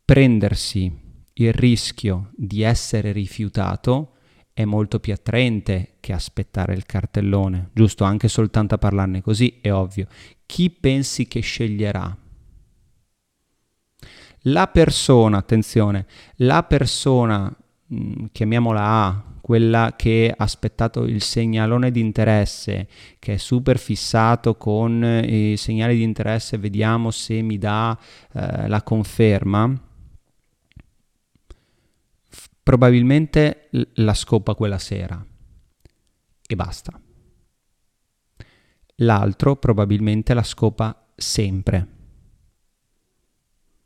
prendersi 0.05 1.09
il 1.33 1.53
rischio 1.53 2.31
di 2.35 2.61
essere 2.61 3.11
rifiutato 3.11 4.15
è 4.53 4.65
molto 4.65 4.99
più 4.99 5.13
attraente 5.13 5.95
che 5.99 6.13
aspettare 6.13 6.73
il 6.73 6.85
cartellone, 6.85 7.69
giusto? 7.73 8.03
Anche 8.03 8.27
soltanto 8.27 8.75
a 8.75 8.77
parlarne 8.77 9.21
così 9.21 9.59
è 9.61 9.71
ovvio. 9.71 10.07
Chi 10.45 10.69
pensi 10.69 11.27
che 11.27 11.39
sceglierà? 11.39 12.15
La 14.45 14.67
persona, 14.67 15.37
attenzione, 15.37 16.05
la 16.37 16.63
persona, 16.63 17.51
mm, 17.93 18.25
chiamiamola 18.31 18.83
A, 18.83 19.23
quella 19.51 19.95
che 19.97 20.33
ha 20.33 20.41
aspettato 20.45 21.03
il 21.03 21.21
segnalone 21.21 21.91
di 21.91 21.99
interesse, 21.99 22.87
che 23.19 23.33
è 23.33 23.37
super 23.37 23.77
fissato 23.77 24.55
con 24.55 25.03
i 25.03 25.57
segnali 25.57 25.97
di 25.97 26.03
interesse, 26.03 26.57
vediamo 26.57 27.11
se 27.11 27.41
mi 27.41 27.57
dà 27.57 27.99
eh, 28.31 28.69
la 28.69 28.81
conferma, 28.81 29.77
probabilmente 32.63 33.67
la 33.95 34.13
scopa 34.13 34.55
quella 34.55 34.77
sera 34.77 35.21
e 36.47 36.55
basta. 36.55 36.97
L'altro 38.95 39.57
probabilmente 39.57 40.33
la 40.33 40.43
scopa 40.43 41.11
sempre. 41.13 41.87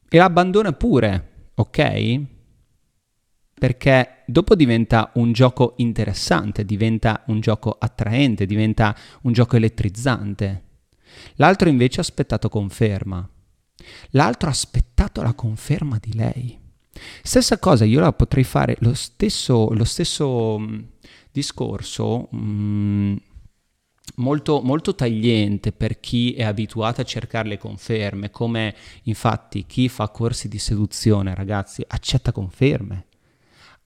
E 0.07 0.15
l'abbandona 0.15 0.73
pure, 0.73 1.49
ok? 1.55 2.33
Perché 3.57 4.23
dopo 4.25 4.53
diventa 4.53 5.11
un 5.15 5.31
gioco 5.31 5.73
interessante, 5.77 6.65
diventa 6.65 7.23
un 7.27 7.39
gioco 7.39 7.75
attraente, 7.79 8.45
diventa 8.45 8.95
un 9.21 9.31
gioco 9.31 9.55
elettrizzante. 9.55 10.63
L'altro 11.35 11.69
invece 11.69 11.99
ha 11.99 12.03
aspettato 12.03 12.49
conferma. 12.49 13.27
L'altro 14.11 14.49
ha 14.49 14.51
aspettato 14.51 15.21
la 15.21 15.33
conferma 15.33 15.97
di 15.99 16.13
lei. 16.13 16.59
Stessa 17.21 17.57
cosa, 17.59 17.85
io 17.85 17.99
la 17.99 18.13
potrei 18.13 18.43
fare 18.43 18.77
lo 18.79 18.93
stesso, 18.93 19.69
lo 19.73 19.83
stesso 19.83 20.57
mm, 20.59 20.79
discorso 21.31 22.27
mh, 22.31 22.37
mm, 22.37 23.15
molto, 24.15 24.61
molto 24.61 24.95
tagliente 24.95 25.71
per 25.71 25.99
chi 25.99 26.33
è 26.33 26.43
abituato 26.43 27.01
a 27.01 27.05
cercare 27.05 27.49
le 27.49 27.57
conferme, 27.57 28.31
come 28.31 28.75
infatti 29.03 29.65
chi 29.65 29.89
fa 29.89 30.07
corsi 30.09 30.47
di 30.47 30.59
seduzione, 30.59 31.35
ragazzi, 31.35 31.83
accetta 31.85 32.31
conferme, 32.31 33.07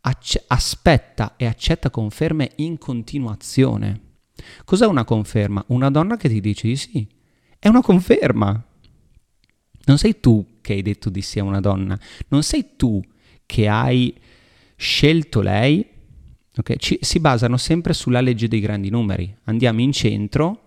Acce- 0.02 0.44
aspetta 0.48 1.36
e 1.36 1.46
accetta 1.46 1.90
conferme 1.90 2.52
in 2.58 2.78
continuazione. 2.78 4.02
Cos'è 4.64 4.86
una 4.86 5.04
conferma? 5.04 5.64
Una 5.68 5.90
donna 5.90 6.16
che 6.16 6.30
ti 6.30 6.40
dice 6.40 6.68
di 6.68 6.76
sì. 6.76 7.08
È 7.58 7.68
una 7.68 7.82
conferma. 7.82 8.64
Non 9.86 9.98
sei 9.98 10.20
tu 10.20 10.46
che 10.62 10.74
hai 10.74 10.82
detto 10.82 11.10
di 11.10 11.22
sì 11.22 11.40
a 11.40 11.44
una 11.44 11.60
donna, 11.60 11.98
non 12.28 12.44
sei 12.44 12.76
tu 12.76 13.02
che 13.46 13.68
hai 13.68 14.14
scelto 14.76 15.42
lei, 15.42 15.84
okay? 16.56 16.78
Ci, 16.78 17.00
si 17.02 17.20
basano 17.20 17.58
sempre 17.58 17.94
sulla 17.94 18.22
legge 18.22 18.48
dei 18.48 18.60
grandi 18.60 18.90
numeri. 18.90 19.36
Andiamo 19.46 19.82
in 19.82 19.92
centro, 19.92 20.66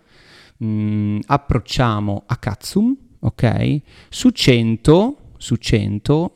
mh, 0.56 0.66
mm, 0.66 1.18
approcciamo 1.26 2.24
a 2.26 2.36
Katsum, 2.36 2.96
ok? 3.20 3.80
Su 4.08 4.30
100, 4.30 5.34
su 5.36 5.54
100, 5.54 6.34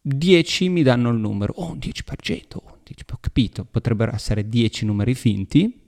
10 0.00 0.68
mi 0.68 0.82
danno 0.82 1.10
il 1.10 1.18
numero, 1.18 1.52
oh, 1.56 1.72
un 1.72 1.78
10%, 1.78 2.02
10, 2.16 3.04
ho 3.12 3.18
capito, 3.20 3.64
potrebbero 3.64 4.14
essere 4.14 4.48
10 4.48 4.84
numeri 4.86 5.14
finti, 5.14 5.78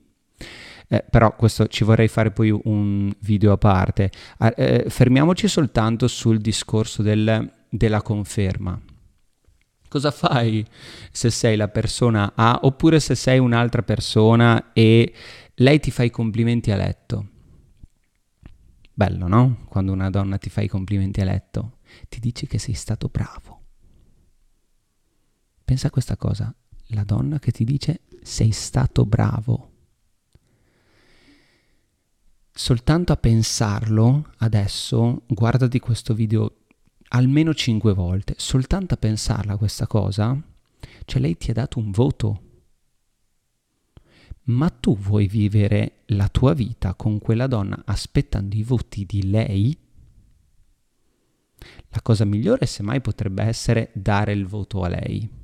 Eh, 0.88 1.02
però 1.09 1.35
questo 1.37 1.69
ci 1.69 1.85
vorrei 1.85 2.07
fare 2.09 2.33
poi 2.33 2.50
un 2.50 3.11
video 3.21 3.52
a 3.52 3.57
parte. 3.57 4.11
Ah, 4.38 4.52
eh, 4.54 4.85
fermiamoci 4.90 5.49
soltanto 5.49 6.07
sul 6.07 6.38
discorso 6.38 7.02
del, 7.02 7.50
della 7.71 8.02
conferma. 8.02 8.78
Cosa 9.88 10.11
fai 10.11 10.62
se 11.11 11.31
sei 11.31 11.57
la 11.57 11.69
persona 11.69 12.33
A 12.35 12.61
oppure 12.64 13.00
se 13.00 13.14
sei 13.14 13.38
un'altra 13.38 13.83
persona 13.83 14.73
e 14.75 15.14
lei 15.54 15.81
ti 15.81 15.90
fa 15.90 16.02
i 16.02 16.11
complimenti 16.11 16.71
a 16.71 16.76
letto? 16.76 17.28
Bello, 18.92 19.26
no? 19.28 19.64
Quando 19.69 19.92
una 19.92 20.11
donna 20.11 20.37
ti 20.37 20.50
fa 20.50 20.61
i 20.61 20.69
complimenti 20.69 21.23
a 21.23 21.25
letto, 21.25 21.78
ti 22.11 22.21
dice 22.21 22.47
che 22.47 22.59
sei 22.59 22.75
stato 22.75 23.09
bravo. 23.09 23.62
Pensa 25.73 25.87
a 25.87 25.91
questa 25.91 26.19
cosa, 26.19 26.55
la 26.88 27.02
donna 27.02 27.38
che 27.38 27.50
ti 27.50 27.64
dice 27.64 28.02
sei 28.21 28.50
stato 28.50 29.07
bravo. 29.07 29.71
Soltanto 32.52 33.14
a 33.14 33.17
pensarlo, 33.17 34.33
adesso, 34.41 35.23
guardati 35.26 35.79
questo 35.79 36.12
video 36.12 36.57
almeno 37.09 37.55
cinque 37.55 37.95
volte, 37.95 38.35
soltanto 38.37 38.93
a 38.93 38.99
pensarla 38.99 39.57
questa 39.57 39.87
cosa, 39.87 40.38
cioè 41.07 41.23
lei 41.23 41.38
ti 41.38 41.50
ha 41.52 41.55
dato 41.55 41.79
un 41.79 41.91
voto. 41.91 42.43
Ma 44.49 44.69
tu 44.69 44.95
vuoi 44.95 45.26
vivere 45.26 46.02
la 46.09 46.29
tua 46.29 46.52
vita 46.52 46.93
con 46.93 47.19
quella 47.19 47.47
donna 47.47 47.81
aspettando 47.87 48.55
i 48.57 48.62
voti 48.62 49.07
di 49.07 49.31
lei? 49.31 49.75
La 51.88 52.02
cosa 52.02 52.26
migliore 52.26 52.67
semmai 52.67 53.00
potrebbe 53.00 53.43
essere 53.43 53.91
dare 53.95 54.35
il 54.35 54.47
voto 54.47 54.83
a 54.83 54.88
lei. 54.88 55.41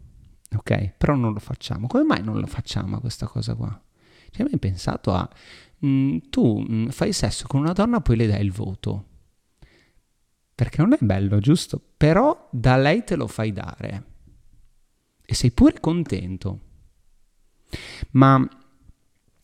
Ok? 0.57 0.93
Però 0.97 1.15
non 1.15 1.33
lo 1.33 1.41
facciamo. 1.41 1.87
Come 1.87 2.05
mai 2.05 2.23
non 2.23 2.41
lo 2.41 2.47
facciamo 2.47 3.01
questa 3.01 3.27
cosa 3.27 3.55
qua? 3.55 3.81
Ci 4.31 4.43
hai 4.43 4.49
mai 4.51 4.59
pensato 4.59 5.13
a... 5.13 5.29
Mh, 5.81 5.89
mm, 5.89 6.17
tu 6.31 6.59
mh, 6.59 6.75
mm, 6.75 6.89
fai 6.89 7.13
sesso 7.13 7.47
con 7.47 7.61
una 7.61 7.73
donna, 7.73 8.01
poi 8.01 8.17
le 8.17 8.27
dai 8.27 8.43
il 8.43 8.53
voto 8.53 9.09
perché 10.59 10.83
non 10.83 10.93
è 10.93 10.99
bello, 10.99 11.39
giusto? 11.39 11.81
Però 11.97 12.49
da 12.51 12.77
lei 12.77 13.05
te 13.05 13.15
lo 13.15 13.29
fai 13.29 13.53
dare 13.53 14.07
e 15.25 15.33
sei 15.33 15.53
pure 15.53 15.79
contento. 15.79 16.61
Ma 18.15 18.45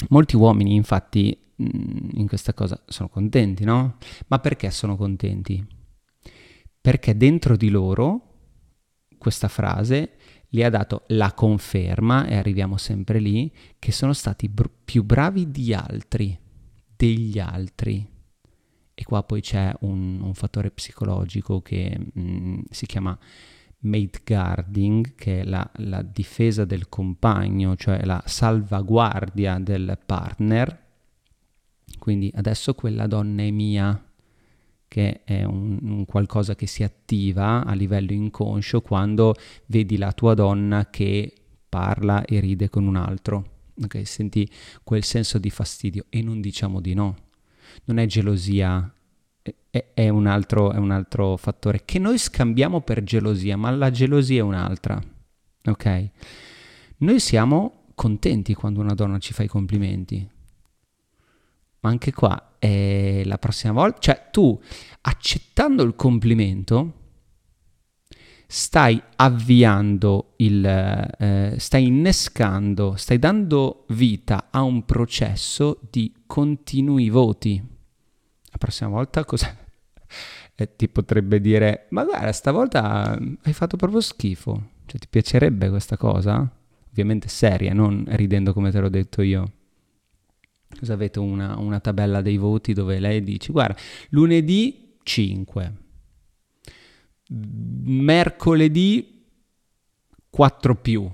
molti 0.08 0.34
uomini, 0.34 0.74
infatti, 0.74 1.38
mm, 1.62 2.08
in 2.14 2.26
questa 2.26 2.52
cosa 2.52 2.82
sono 2.88 3.08
contenti, 3.08 3.62
no? 3.62 3.98
Ma 4.26 4.40
perché 4.40 4.72
sono 4.72 4.96
contenti? 4.96 5.64
Perché 6.80 7.16
dentro 7.16 7.56
di 7.56 7.68
loro 7.68 8.32
questa 9.16 9.46
frase 9.46 10.16
gli 10.54 10.62
ha 10.62 10.70
dato 10.70 11.02
la 11.08 11.32
conferma, 11.32 12.28
e 12.28 12.36
arriviamo 12.36 12.76
sempre 12.76 13.18
lì, 13.18 13.52
che 13.76 13.90
sono 13.90 14.12
stati 14.12 14.48
br- 14.48 14.70
più 14.84 15.02
bravi 15.02 15.50
di 15.50 15.74
altri, 15.74 16.38
degli 16.94 17.40
altri. 17.40 18.08
E 18.94 19.02
qua 19.02 19.24
poi 19.24 19.40
c'è 19.40 19.74
un, 19.80 20.20
un 20.20 20.32
fattore 20.32 20.70
psicologico 20.70 21.60
che 21.60 21.98
mh, 21.98 22.20
mm, 22.20 22.60
si 22.70 22.86
chiama 22.86 23.18
mate 23.80 24.20
guarding, 24.24 25.16
che 25.16 25.40
è 25.40 25.44
la, 25.44 25.68
la, 25.78 26.02
difesa 26.02 26.64
del 26.64 26.88
compagno, 26.88 27.74
cioè 27.74 28.04
la 28.04 28.22
salvaguardia 28.24 29.58
del 29.58 29.98
partner. 30.06 30.82
Quindi 31.98 32.30
adesso 32.32 32.74
quella 32.74 33.08
donna 33.08 33.42
è 33.42 33.50
mia, 33.50 34.03
che 34.94 35.22
è 35.24 35.42
un, 35.42 35.76
un, 35.82 36.04
qualcosa 36.04 36.54
che 36.54 36.68
si 36.68 36.84
attiva 36.84 37.64
a 37.64 37.72
livello 37.74 38.12
inconscio 38.12 38.80
quando 38.80 39.34
vedi 39.66 39.96
la 39.96 40.12
tua 40.12 40.34
donna 40.34 40.88
che 40.88 41.32
parla 41.68 42.24
e 42.24 42.38
ride 42.38 42.70
con 42.70 42.86
un 42.86 42.94
altro. 42.94 43.72
Okay? 43.82 44.04
Senti 44.04 44.48
quel 44.84 45.02
senso 45.02 45.38
di 45.38 45.50
fastidio 45.50 46.04
e 46.10 46.22
non 46.22 46.40
diciamo 46.40 46.78
di 46.80 46.94
no 46.94 47.16
non 47.86 47.98
è 47.98 48.06
gelosia, 48.06 48.88
è, 49.68 49.84
è, 49.94 50.08
un 50.10 50.28
altro, 50.28 50.70
è 50.70 50.76
un 50.76 50.92
altro 50.92 51.36
fattore 51.36 51.82
che 51.84 51.98
noi 51.98 52.16
scambiamo 52.16 52.80
per 52.80 53.02
gelosia, 53.02 53.56
ma 53.56 53.70
la 53.72 53.90
gelosia 53.90 54.38
è 54.38 54.42
un'altra. 54.42 55.02
Ok? 55.64 56.08
Noi 56.98 57.18
siamo 57.18 57.86
contenti 57.96 58.54
quando 58.54 58.78
una 58.78 58.94
donna 58.94 59.18
ci 59.18 59.32
fa 59.32 59.42
i 59.42 59.48
complimenti. 59.48 60.30
Ma 61.84 61.90
anche 61.90 62.12
qua, 62.12 62.54
è 62.58 63.20
la 63.24 63.36
prossima 63.36 63.74
volta, 63.74 63.98
cioè 63.98 64.28
tu 64.30 64.58
accettando 65.02 65.82
il 65.82 65.94
complimento, 65.94 66.92
stai 68.46 69.00
avviando 69.16 70.32
il, 70.38 70.64
eh, 70.64 71.56
stai 71.58 71.86
innescando, 71.86 72.96
stai 72.96 73.18
dando 73.18 73.84
vita 73.88 74.48
a 74.50 74.62
un 74.62 74.86
processo 74.86 75.78
di 75.90 76.10
continui 76.26 77.10
voti 77.10 77.62
la 78.54 78.58
prossima 78.58 78.88
volta 78.88 79.24
cosa... 79.24 79.54
E 80.56 80.76
ti 80.76 80.88
potrebbe 80.88 81.40
dire, 81.40 81.88
ma 81.90 82.04
guarda, 82.04 82.30
stavolta 82.30 83.18
hai 83.42 83.52
fatto 83.52 83.76
proprio 83.76 84.00
schifo. 84.00 84.70
Cioè, 84.86 85.00
ti 85.00 85.08
piacerebbe 85.10 85.68
questa 85.68 85.96
cosa? 85.96 86.48
Ovviamente 86.90 87.26
seria, 87.26 87.72
non 87.74 88.04
ridendo 88.06 88.52
come 88.52 88.70
te 88.70 88.78
l'ho 88.78 88.88
detto 88.88 89.20
io. 89.22 89.50
Cosa 90.78 90.94
avete 90.94 91.18
una, 91.18 91.58
una 91.58 91.80
tabella 91.80 92.20
dei 92.20 92.36
voti 92.36 92.72
dove 92.72 92.98
lei 92.98 93.22
dice, 93.22 93.52
guarda, 93.52 93.76
lunedì 94.10 94.96
5, 95.02 95.72
mercoledì 97.28 99.24
4 100.30 100.74
più, 100.76 101.10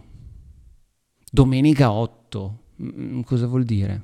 domenica 1.31 1.93
8. 1.93 2.59
Mm, 2.83 3.21
cosa 3.21 3.47
vuol 3.47 3.65
dire? 3.65 4.03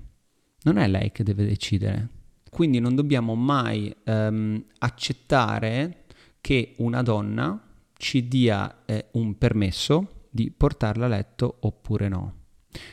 Non 0.63 0.79
è 0.79 0.87
lei 0.89 1.13
che 1.13 1.23
deve 1.23 1.47
decidere. 1.47 2.09
Quindi 2.51 2.81
non 2.81 2.95
dobbiamo 2.95 3.35
mai 3.35 3.95
ehm, 4.05 4.65
accettare 4.79 6.05
che 6.41 6.75
una 6.79 7.03
donna 7.03 7.61
ci 7.97 8.29
dia 8.29 8.85
eh, 8.85 9.07
un 9.13 9.37
permesso 9.37 10.27
di 10.31 10.51
portarla 10.51 11.07
a 11.07 11.09
letto 11.09 11.57
oppure 11.61 12.09
no. 12.09 12.35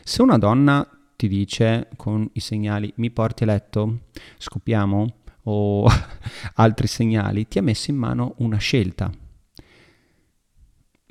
Se 0.03 0.21
una 0.21 0.37
donna 0.37 0.87
ti 1.23 1.29
dice 1.29 1.87
con 1.95 2.29
i 2.33 2.41
segnali 2.41 2.91
mi 2.97 3.09
porti 3.09 3.43
a 3.43 3.45
letto, 3.45 4.07
scopiamo 4.37 5.15
o 5.43 5.87
altri 6.55 6.87
segnali, 6.87 7.47
ti 7.47 7.59
ha 7.59 7.61
messo 7.61 7.91
in 7.91 7.97
mano 7.97 8.35
una 8.39 8.57
scelta. 8.57 9.09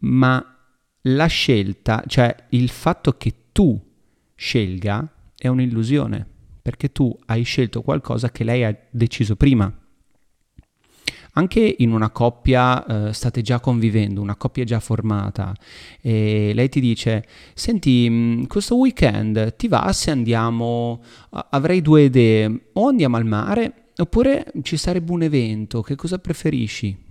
Ma 0.01 0.59
la 1.01 1.27
scelta, 1.27 2.05
cioè 2.07 2.35
il 2.51 2.69
fatto 2.69 3.17
che 3.17 3.35
tu 3.53 3.81
scelga, 4.35 5.11
è 5.35 5.49
un'illusione 5.49 6.27
perché 6.61 6.93
tu 6.93 7.19
hai 7.27 7.43
scelto 7.43 7.81
qualcosa 7.81 8.31
che 8.31 8.45
lei 8.45 8.65
ha 8.65 8.79
deciso 8.91 9.35
prima. 9.35 9.75
Anche 11.35 11.77
in 11.79 11.93
una 11.93 12.11
coppia 12.11 13.09
eh, 13.09 13.13
state 13.15 13.41
già 13.41 13.59
convivendo, 13.59 14.21
una 14.21 14.37
coppia 14.37 14.65
già 14.65 14.81
formata, 14.81 15.55
e 16.01 16.53
lei 16.55 16.69
ti 16.69 16.81
dice, 16.81 17.27
senti, 17.55 18.07
mm, 18.09 18.45
questo 18.45 18.77
weekend 18.77 19.57
ti 19.57 19.69
va 19.69 19.91
se 19.93 20.11
andiamo, 20.11 21.03
avrei 21.31 21.81
due 21.81 22.03
idee, 22.03 22.69
o 22.75 22.89
andiamo 22.89 23.17
al 23.17 23.25
mare, 23.25 23.91
oppure 23.97 24.53
ci 24.63 24.77
sarebbe 24.77 25.13
un 25.13 25.23
evento, 25.23 25.81
che 25.81 25.95
cosa 25.95 26.19
preferisci? 26.19 27.11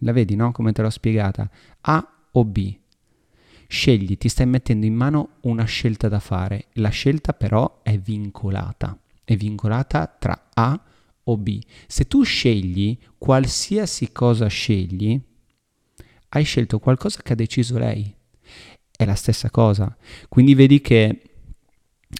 La 0.00 0.12
vedi, 0.12 0.34
no? 0.34 0.50
Come 0.52 0.72
te 0.72 0.82
l'ho 0.82 0.90
spiegata? 0.90 1.48
A 1.82 2.08
o 2.32 2.44
B? 2.44 2.76
Scegli, 3.66 4.16
ti 4.16 4.28
stai 4.28 4.46
mettendo 4.46 4.86
in 4.86 4.94
mano 4.94 5.36
una 5.42 5.64
scelta 5.64 6.08
da 6.08 6.18
fare. 6.18 6.66
La 6.74 6.88
scelta 6.88 7.34
però 7.34 7.80
è 7.82 7.98
vincolata. 7.98 8.98
È 9.22 9.36
vincolata 9.36 10.06
tra 10.06 10.48
A 10.54 10.80
o 11.30 11.36
B. 11.36 11.60
Se 11.86 12.06
tu 12.06 12.22
scegli 12.22 12.96
qualsiasi 13.18 14.12
cosa 14.12 14.46
scegli, 14.46 15.20
hai 16.30 16.44
scelto 16.44 16.78
qualcosa 16.78 17.20
che 17.22 17.32
ha 17.32 17.36
deciso 17.36 17.78
lei. 17.78 18.14
È 18.96 19.04
la 19.04 19.14
stessa 19.14 19.50
cosa. 19.50 19.96
Quindi 20.28 20.54
vedi 20.54 20.80
che 20.80 21.22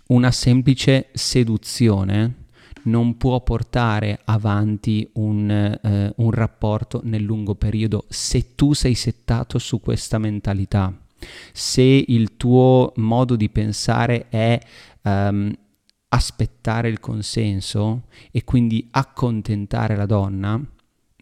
una 0.08 0.30
semplice 0.30 1.08
seduzione 1.12 2.46
non 2.82 3.16
può 3.16 3.42
portare 3.42 4.20
avanti 4.24 5.08
un, 5.14 5.50
eh, 5.50 6.12
un 6.16 6.30
rapporto 6.30 7.00
nel 7.04 7.22
lungo 7.22 7.54
periodo 7.54 8.06
se 8.08 8.54
tu 8.54 8.72
sei 8.72 8.94
settato 8.94 9.58
su 9.58 9.80
questa 9.80 10.16
mentalità 10.16 10.96
se 11.52 11.82
il 11.82 12.36
tuo 12.36 12.92
modo 12.96 13.36
di 13.36 13.50
pensare 13.50 14.28
è 14.28 14.58
um, 15.02 15.52
aspettare 16.12 16.88
il 16.88 17.00
consenso 17.00 18.04
e 18.30 18.44
quindi 18.44 18.88
accontentare 18.90 19.96
la 19.96 20.06
donna, 20.06 20.60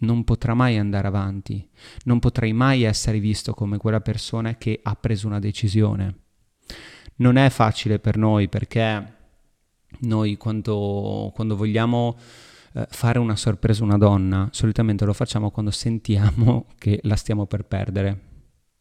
non 0.00 0.24
potrà 0.24 0.54
mai 0.54 0.78
andare 0.78 1.06
avanti, 1.06 1.66
non 2.04 2.18
potrai 2.18 2.52
mai 2.52 2.82
essere 2.82 3.18
visto 3.18 3.52
come 3.52 3.78
quella 3.78 4.00
persona 4.00 4.56
che 4.56 4.78
ha 4.82 4.94
preso 4.94 5.26
una 5.26 5.38
decisione. 5.38 6.14
Non 7.16 7.36
è 7.36 7.48
facile 7.50 7.98
per 7.98 8.16
noi 8.16 8.48
perché 8.48 9.16
noi 10.00 10.36
quando, 10.36 11.32
quando 11.34 11.56
vogliamo 11.56 12.16
eh, 12.74 12.86
fare 12.90 13.18
una 13.18 13.36
sorpresa 13.36 13.82
a 13.82 13.86
una 13.86 13.98
donna, 13.98 14.48
solitamente 14.52 15.04
lo 15.04 15.12
facciamo 15.12 15.50
quando 15.50 15.70
sentiamo 15.70 16.66
che 16.78 17.00
la 17.02 17.16
stiamo 17.16 17.46
per 17.46 17.64
perdere 17.64 18.26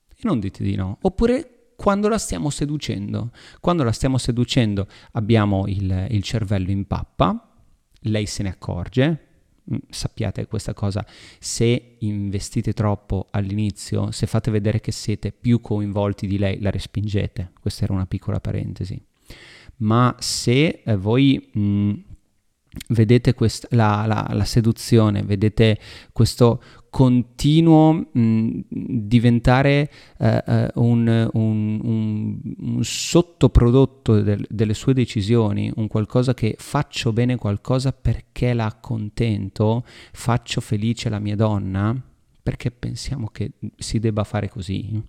e 0.09 0.21
non 0.23 0.39
dite 0.39 0.63
di 0.63 0.75
no. 0.75 0.97
Oppure 1.01 1.56
quando 1.77 2.09
la 2.09 2.17
stiamo 2.17 2.49
seducendo. 2.49 3.31
Quando 3.61 3.83
la 3.83 3.91
stiamo 3.91 4.17
seducendo 4.17 4.87
abbiamo 5.11 5.67
il, 5.67 6.07
il 6.09 6.23
cervello 6.23 6.71
in 6.71 6.87
pappa, 6.87 7.55
lei 8.01 8.25
se 8.25 8.41
ne 8.41 8.49
accorge, 8.49 9.27
mm, 9.71 9.77
sappiate 9.87 10.47
questa 10.47 10.73
cosa, 10.73 11.05
se 11.37 11.97
investite 11.99 12.73
troppo 12.73 13.27
all'inizio, 13.29 14.09
se 14.11 14.25
fate 14.25 14.49
vedere 14.49 14.81
che 14.81 14.91
siete 14.91 15.31
più 15.31 15.61
coinvolti 15.61 16.25
di 16.25 16.39
lei, 16.39 16.59
la 16.59 16.71
respingete. 16.71 17.51
Questa 17.61 17.83
era 17.83 17.93
una 17.93 18.07
piccola 18.07 18.39
parentesi. 18.39 18.99
Ma 19.77 20.15
se 20.17 20.81
eh, 20.83 20.95
voi 20.97 21.49
mh, 21.53 21.59
mm, 21.59 21.93
vedete 22.89 23.35
quest- 23.35 23.67
la, 23.69 24.05
la, 24.07 24.27
la, 24.31 24.45
seduzione, 24.45 25.21
vedete 25.21 25.79
questo 26.11 26.59
continuo 26.89 28.09
mh, 28.11 28.59
diventare 28.69 29.91
eh, 30.17 30.43
eh, 30.45 30.71
un, 30.75 31.29
un, 31.33 31.79
un, 31.83 32.39
un, 32.59 32.83
sottoprodotto 32.83 34.21
del, 34.21 34.45
delle 34.49 34.73
sue 34.73 34.93
decisioni, 34.93 35.71
un 35.75 35.87
qualcosa 35.87 36.33
che 36.33 36.55
faccio 36.57 37.13
bene 37.13 37.35
qualcosa 37.35 37.91
perché 37.91 38.53
la 38.53 38.65
accontento, 38.65 39.83
faccio 40.11 40.61
felice 40.61 41.09
la 41.09 41.19
mia 41.19 41.35
donna, 41.35 41.95
perché 42.41 42.71
pensiamo 42.71 43.27
che 43.27 43.51
si 43.75 43.99
debba 43.99 44.23
fare 44.23 44.49
così? 44.49 45.03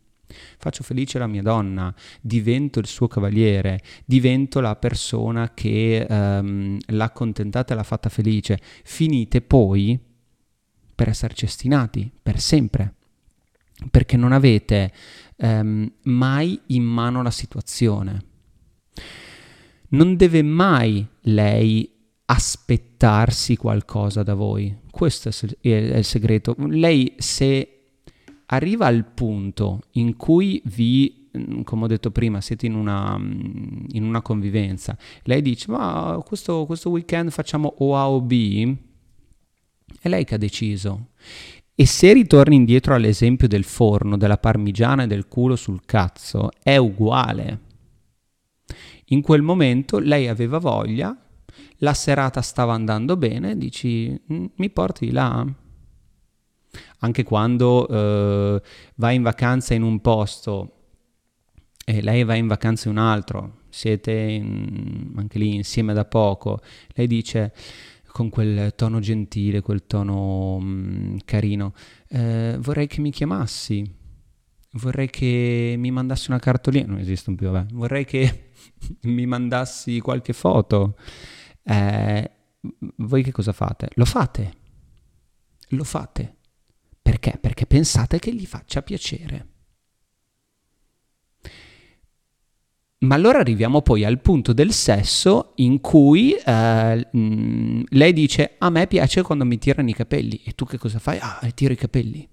Faccio 0.59 0.83
felice 0.83 1.19
la 1.19 1.27
mia 1.27 1.43
donna, 1.43 1.95
divento 2.21 2.79
il 2.81 2.87
suo 2.87 3.09
cavaliere, 3.09 3.81
divento 4.05 4.61
la 4.61 4.77
persona 4.77 5.53
che 5.55 6.07
um, 6.09 6.77
l'ha 6.87 7.05
accontentata 7.05 7.73
e 7.73 7.77
l'ha 7.77 7.83
fatta 7.83 8.09
felice. 8.09 8.59
Finite 8.85 9.41
poi 9.41 9.99
per 10.99 11.09
essere 11.09 11.33
cestinati, 11.33 12.11
per 12.21 12.41
sempre, 12.41 12.95
perché 13.89 14.17
non 14.17 14.33
avete 14.33 14.93
um, 15.37 15.89
mai 16.03 16.61
in 16.67 16.83
mano 16.83 17.23
la 17.23 17.31
situazione. 17.31 18.25
Non 19.91 20.17
deve 20.17 20.43
mai 20.43 21.07
lei 21.21 21.89
aspettarsi 22.25 23.57
qualcosa 23.57 24.25
da 24.25 24.35
voi. 24.35 24.77
Questo 24.91 25.29
è 25.29 25.69
il 25.69 26.05
segreto. 26.05 26.57
Lei 26.67 27.15
se 27.19 27.91
arriva 28.47 28.87
al 28.87 29.05
punto 29.05 29.83
in 29.93 30.17
cui 30.17 30.61
vi, 30.65 31.29
mm, 31.39 31.61
come 31.61 31.85
ho 31.85 31.87
detto 31.87 32.11
prima, 32.11 32.41
siete 32.41 32.67
in 32.67 32.75
una, 32.75 33.17
mm, 33.17 33.85
in 33.93 34.03
una 34.03 34.21
convivenza, 34.21 34.99
lei 35.23 35.43
dice 35.43 35.71
ma 35.71 36.21
questo, 36.27 36.67
questo 36.67 36.91
weekend 36.91 37.31
facciamo 37.31 37.73
O 37.79 37.97
A 37.97 38.11
o 38.11 38.21
B, 38.21 38.87
è 40.01 40.09
lei 40.09 40.25
che 40.25 40.35
ha 40.35 40.39
deciso. 40.39 41.09
E 41.75 41.87
se 41.87 42.13
ritorni 42.13 42.57
indietro 42.57 42.95
all'esempio 42.95 43.47
del 43.47 43.65
forno, 43.65 44.17
della 44.17 44.39
parmigiana 44.39 45.05
e 45.05 45.07
del 45.07 45.29
culo 45.29 45.57
sul 45.57 45.85
cazzo, 45.85 46.51
è 46.63 46.77
uguale. 46.77 47.61
In 49.07 49.23
quel 49.23 49.43
momento 49.43 49.99
lei 49.99 50.29
aveva 50.29 50.59
voglia, 50.59 51.17
la 51.79 51.95
serata 51.95 52.43
stava 52.43 52.75
andando 52.75 53.17
bene, 53.17 53.57
dici 53.57 54.21
mm, 54.33 54.45
mi 54.57 54.71
porti 54.71 55.11
là? 55.11 55.47
anche 56.99 57.23
quando 57.23 57.87
eh, 57.89 58.63
vai 58.97 59.17
in 59.17 59.23
vacanza 59.23 59.75
in 59.75 59.83
un 59.83 60.01
posto 60.01 60.73
e 61.85 62.03
lei 62.03 62.25
va 62.25 62.35
in 62.35 62.47
vacanza 62.47 62.89
in 62.89 62.97
un 62.97 63.03
altro, 63.03 63.61
siete 63.69 64.13
in, 64.13 65.13
anche 65.17 65.39
lì 65.39 65.55
insieme 65.55 65.95
da 65.95 66.05
poco, 66.05 66.61
lei 66.89 67.07
dice 67.07 67.53
con 68.19 68.31
quel 68.31 68.75
tono 68.75 68.99
gentile, 68.99 69.61
quel 69.61 69.87
tono 69.87 70.59
mh, 70.59 70.67
mm, 70.67 71.17
carino, 71.25 71.73
eh, 72.09 72.57
vorrei 72.59 72.89
che 72.89 73.01
mi 73.01 73.13
chiamassi, 73.13 73.89
vorrei 74.73 75.09
che 75.09 75.77
mi 75.79 75.93
mandassi 75.93 76.29
una 76.31 76.41
cartolina, 76.41 76.87
non 76.87 76.99
esistono 76.99 77.37
più, 77.37 77.49
vabbè, 77.49 77.75
vorrei 77.75 78.05
che 78.05 78.51
mi 79.03 79.25
mandassi 79.25 80.01
qualche 80.01 80.33
foto. 80.33 80.99
Eh, 81.63 82.31
voi 82.97 83.23
che 83.23 83.31
cosa 83.31 83.53
fate? 83.53 83.91
Lo 83.95 84.05
fate, 84.05 84.53
lo 85.69 85.85
fate. 85.85 86.39
Perché? 87.01 87.39
Perché 87.41 87.67
pensate 87.67 88.19
che 88.19 88.35
gli 88.35 88.47
faccia 88.47 88.83
piacere. 88.83 89.58
Ma 93.01 93.15
allora 93.15 93.39
arriviamo 93.39 93.81
poi 93.81 94.05
al 94.05 94.21
punto 94.21 94.53
del 94.53 94.73
sesso 94.73 95.53
in 95.57 95.81
cui 95.81 96.33
eh, 96.33 97.09
mh, 97.11 97.83
lei 97.91 98.13
dice 98.13 98.57
a 98.59 98.71
me 98.71 98.89
piace 98.89 99.23
quando 99.23 99.45
mi 99.45 99.57
tirano 99.59 99.89
i 99.89 99.95
capelli 99.95 100.41
e 100.45 100.53
tu 100.53 100.65
che 100.65 100.79
cosa 100.79 100.99
fai? 100.99 101.19
Ah, 101.21 101.39
tiro 101.55 101.73
i 101.73 101.77
capelli. 101.77 102.29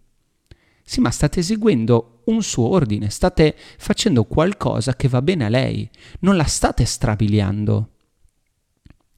Sì, 0.83 1.01
ma 1.01 1.11
state 1.11 1.39
eseguendo 1.39 2.21
un 2.25 2.41
suo 2.41 2.69
ordine, 2.69 3.09
state 3.09 3.55
facendo 3.77 4.23
qualcosa 4.23 4.95
che 4.95 5.07
va 5.07 5.21
bene 5.21 5.45
a 5.45 5.49
lei, 5.49 5.87
non 6.21 6.35
la 6.35 6.45
state 6.45 6.83
strabiliando. 6.85 7.89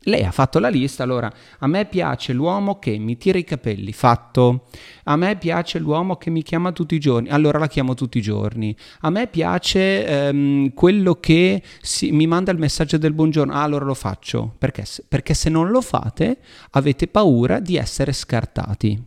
Lei 0.01 0.23
ha 0.23 0.31
fatto 0.31 0.59
la 0.59 0.69
lista, 0.69 1.03
allora 1.03 1.31
a 1.59 1.67
me 1.67 1.85
piace 1.85 2.31
l'uomo 2.31 2.79
che 2.79 2.97
mi 2.97 3.17
tira 3.17 3.37
i 3.37 3.43
capelli, 3.43 3.91
fatto. 3.91 4.67
A 5.03 5.17
me 5.17 5.35
piace 5.37 5.79
l'uomo 5.79 6.15
che 6.15 6.29
mi 6.29 6.43
chiama 6.43 6.71
tutti 6.71 6.95
i 6.95 6.99
giorni, 6.99 7.29
allora 7.29 7.59
la 7.59 7.67
chiamo 7.67 7.93
tutti 7.93 8.19
i 8.19 8.21
giorni. 8.21 8.75
A 9.01 9.09
me 9.09 9.27
piace 9.27 10.05
ehm, 10.05 10.73
quello 10.73 11.15
che 11.15 11.61
si, 11.81 12.11
mi 12.11 12.25
manda 12.25 12.51
il 12.51 12.57
messaggio 12.57 12.97
del 12.97 13.13
buongiorno, 13.13 13.51
ah, 13.51 13.63
allora 13.63 13.83
lo 13.83 13.95
faccio. 13.95 14.55
Perché? 14.57 14.85
Perché 15.07 15.33
se 15.33 15.49
non 15.49 15.69
lo 15.69 15.81
fate 15.81 16.37
avete 16.71 17.07
paura 17.07 17.59
di 17.59 17.75
essere 17.75 18.13
scartati. 18.13 19.03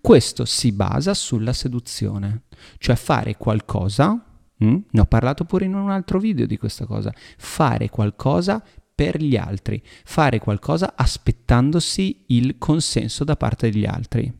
Questo 0.00 0.46
si 0.46 0.72
basa 0.72 1.12
sulla 1.12 1.52
seduzione, 1.52 2.44
cioè 2.78 2.96
fare 2.96 3.36
qualcosa 3.36 4.24
Mm? 4.64 4.76
Ne 4.90 5.00
ho 5.00 5.06
parlato 5.06 5.44
pure 5.44 5.64
in 5.64 5.74
un 5.74 5.90
altro 5.90 6.18
video 6.18 6.46
di 6.46 6.56
questa 6.56 6.86
cosa. 6.86 7.12
Fare 7.36 7.88
qualcosa 7.88 8.62
per 8.94 9.22
gli 9.22 9.36
altri, 9.36 9.82
fare 10.04 10.38
qualcosa 10.38 10.92
aspettandosi 10.94 12.24
il 12.26 12.56
consenso 12.58 13.24
da 13.24 13.36
parte 13.36 13.70
degli 13.70 13.86
altri. 13.86 14.30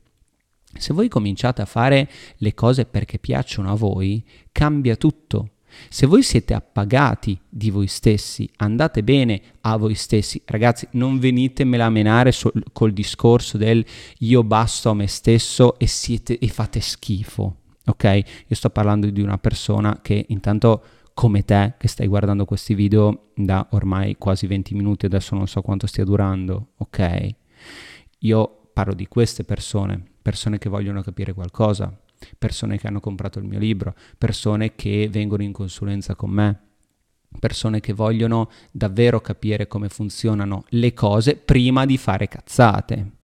Se 0.79 0.93
voi 0.93 1.09
cominciate 1.09 1.63
a 1.63 1.67
fare 1.67 2.09
le 2.37 2.55
cose 2.55 2.85
perché 2.85 3.19
piacciono 3.19 3.71
a 3.71 3.75
voi, 3.75 4.23
cambia 4.53 4.97
tutto. 4.97 5.53
Se 5.89 6.05
voi 6.05 6.23
siete 6.23 6.53
appagati 6.53 7.39
di 7.49 7.71
voi 7.71 7.87
stessi, 7.87 8.49
andate 8.57 9.03
bene 9.03 9.41
a 9.63 9.77
voi 9.77 9.95
stessi, 9.95 10.43
ragazzi, 10.45 10.87
non 10.93 11.19
venitemela 11.19 11.87
a 11.87 11.91
menare 11.91 12.33
so- 12.33 12.53
col 12.73 12.93
discorso 12.93 13.57
del 13.57 13.85
io 14.19 14.43
basto 14.43 14.91
a 14.91 14.95
me 14.95 15.07
stesso 15.07 15.79
e, 15.79 15.87
siete, 15.87 16.39
e 16.39 16.49
fate 16.49 16.81
schifo 16.81 17.57
ok? 17.87 18.05
Io 18.47 18.57
sto 18.57 18.71
parlando 18.71 19.09
di 19.11 19.21
una 19.21 19.39
persona 19.39 20.01
che 20.03 20.27
intanto 20.29 20.83
come 21.15 21.45
te 21.45 21.75
che 21.77 21.89
stai 21.89 22.07
guardando 22.07 22.45
questi 22.45 22.75
video 22.75 23.31
da 23.35 23.67
ormai 23.73 24.17
quasi 24.17 24.47
20 24.47 24.75
minuti, 24.75 25.07
adesso 25.07 25.35
non 25.35 25.47
so 25.47 25.61
quanto 25.61 25.87
stia 25.87 26.05
durando, 26.05 26.73
ok? 26.79 27.29
Io 28.21 28.71
parlo 28.73 28.95
di 28.95 29.07
queste 29.07 29.45
persone, 29.45 30.03
persone 30.23 30.59
che 30.59 30.69
vogliono 30.69 31.03
capire 31.03 31.35
qualcosa, 31.35 31.95
persone 32.39 32.79
che 32.79 32.87
hanno 32.87 33.01
comprato 33.01 33.39
il 33.39 33.45
mio 33.45 33.59
libro, 33.59 33.95
persone 34.17 34.75
che 34.75 35.09
vengono 35.11 35.43
in 35.43 35.53
consulenza 35.53 36.15
con 36.15 36.31
me, 36.31 36.61
persone 37.39 37.81
che 37.81 37.93
vogliono 37.93 38.51
davvero 38.71 39.21
capire 39.21 39.67
come 39.67 39.89
funzionano 39.89 40.65
le 40.71 40.95
cose 40.95 41.37
prima 41.37 41.87
di 41.87 41.99
fare 41.99 42.29
cazzate. 42.29 43.20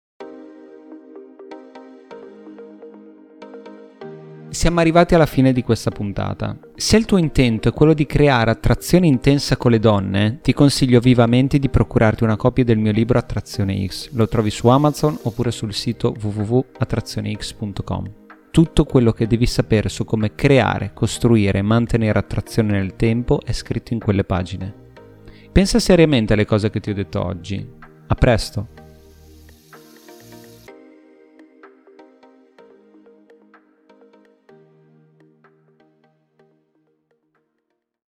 Siamo 4.53 4.81
arrivati 4.81 5.15
alla 5.15 5.25
fine 5.25 5.55
di 5.55 5.62
questa 5.62 5.91
puntata. 5.91 6.55
Se 6.77 6.99
il 6.99 7.07
tuo 7.07 7.17
intento 7.17 7.71
è 7.71 7.73
quello 7.73 7.95
di 7.95 8.05
creare 8.05 8.51
attrazione 8.51 9.07
intensa 9.07 9.57
con 9.57 9.71
le 9.71 9.79
donne, 9.79 10.41
ti 10.43 10.53
consiglio 10.53 11.01
vivamente 11.01 11.59
di 11.59 11.71
procurarti 11.71 12.23
una 12.23 12.37
copia 12.37 12.62
del 12.62 12.77
mio 12.77 12.93
libro 12.93 13.19
Attrazione 13.19 13.87
X. 13.87 14.11
Lo 14.12 14.29
trovi 14.29 14.51
su 14.51 14.69
Amazon 14.69 15.19
oppure 15.23 15.51
sul 15.51 15.73
sito 15.73 16.15
www.attrazionex.com. 16.21 18.12
Tutto 18.51 18.85
quello 18.85 19.12
che 19.12 19.27
devi 19.27 19.47
sapere 19.47 19.88
su 19.88 20.05
come 20.05 20.35
creare, 20.35 20.91
costruire 20.93 21.61
e 21.61 21.62
mantenere 21.62 22.19
attrazione 22.19 22.73
nel 22.73 22.95
tempo 22.95 23.41
è 23.43 23.53
scritto 23.53 23.95
in 23.95 24.01
quelle 24.01 24.25
pagine. 24.25 24.75
Pensa 25.51 25.79
seriamente 25.79 26.35
alle 26.35 26.45
cose 26.45 26.69
che 26.69 26.79
ti 26.79 26.91
ho 26.91 26.95
detto 26.95 27.25
oggi. 27.25 27.67
A 28.07 28.15
presto! 28.15 28.82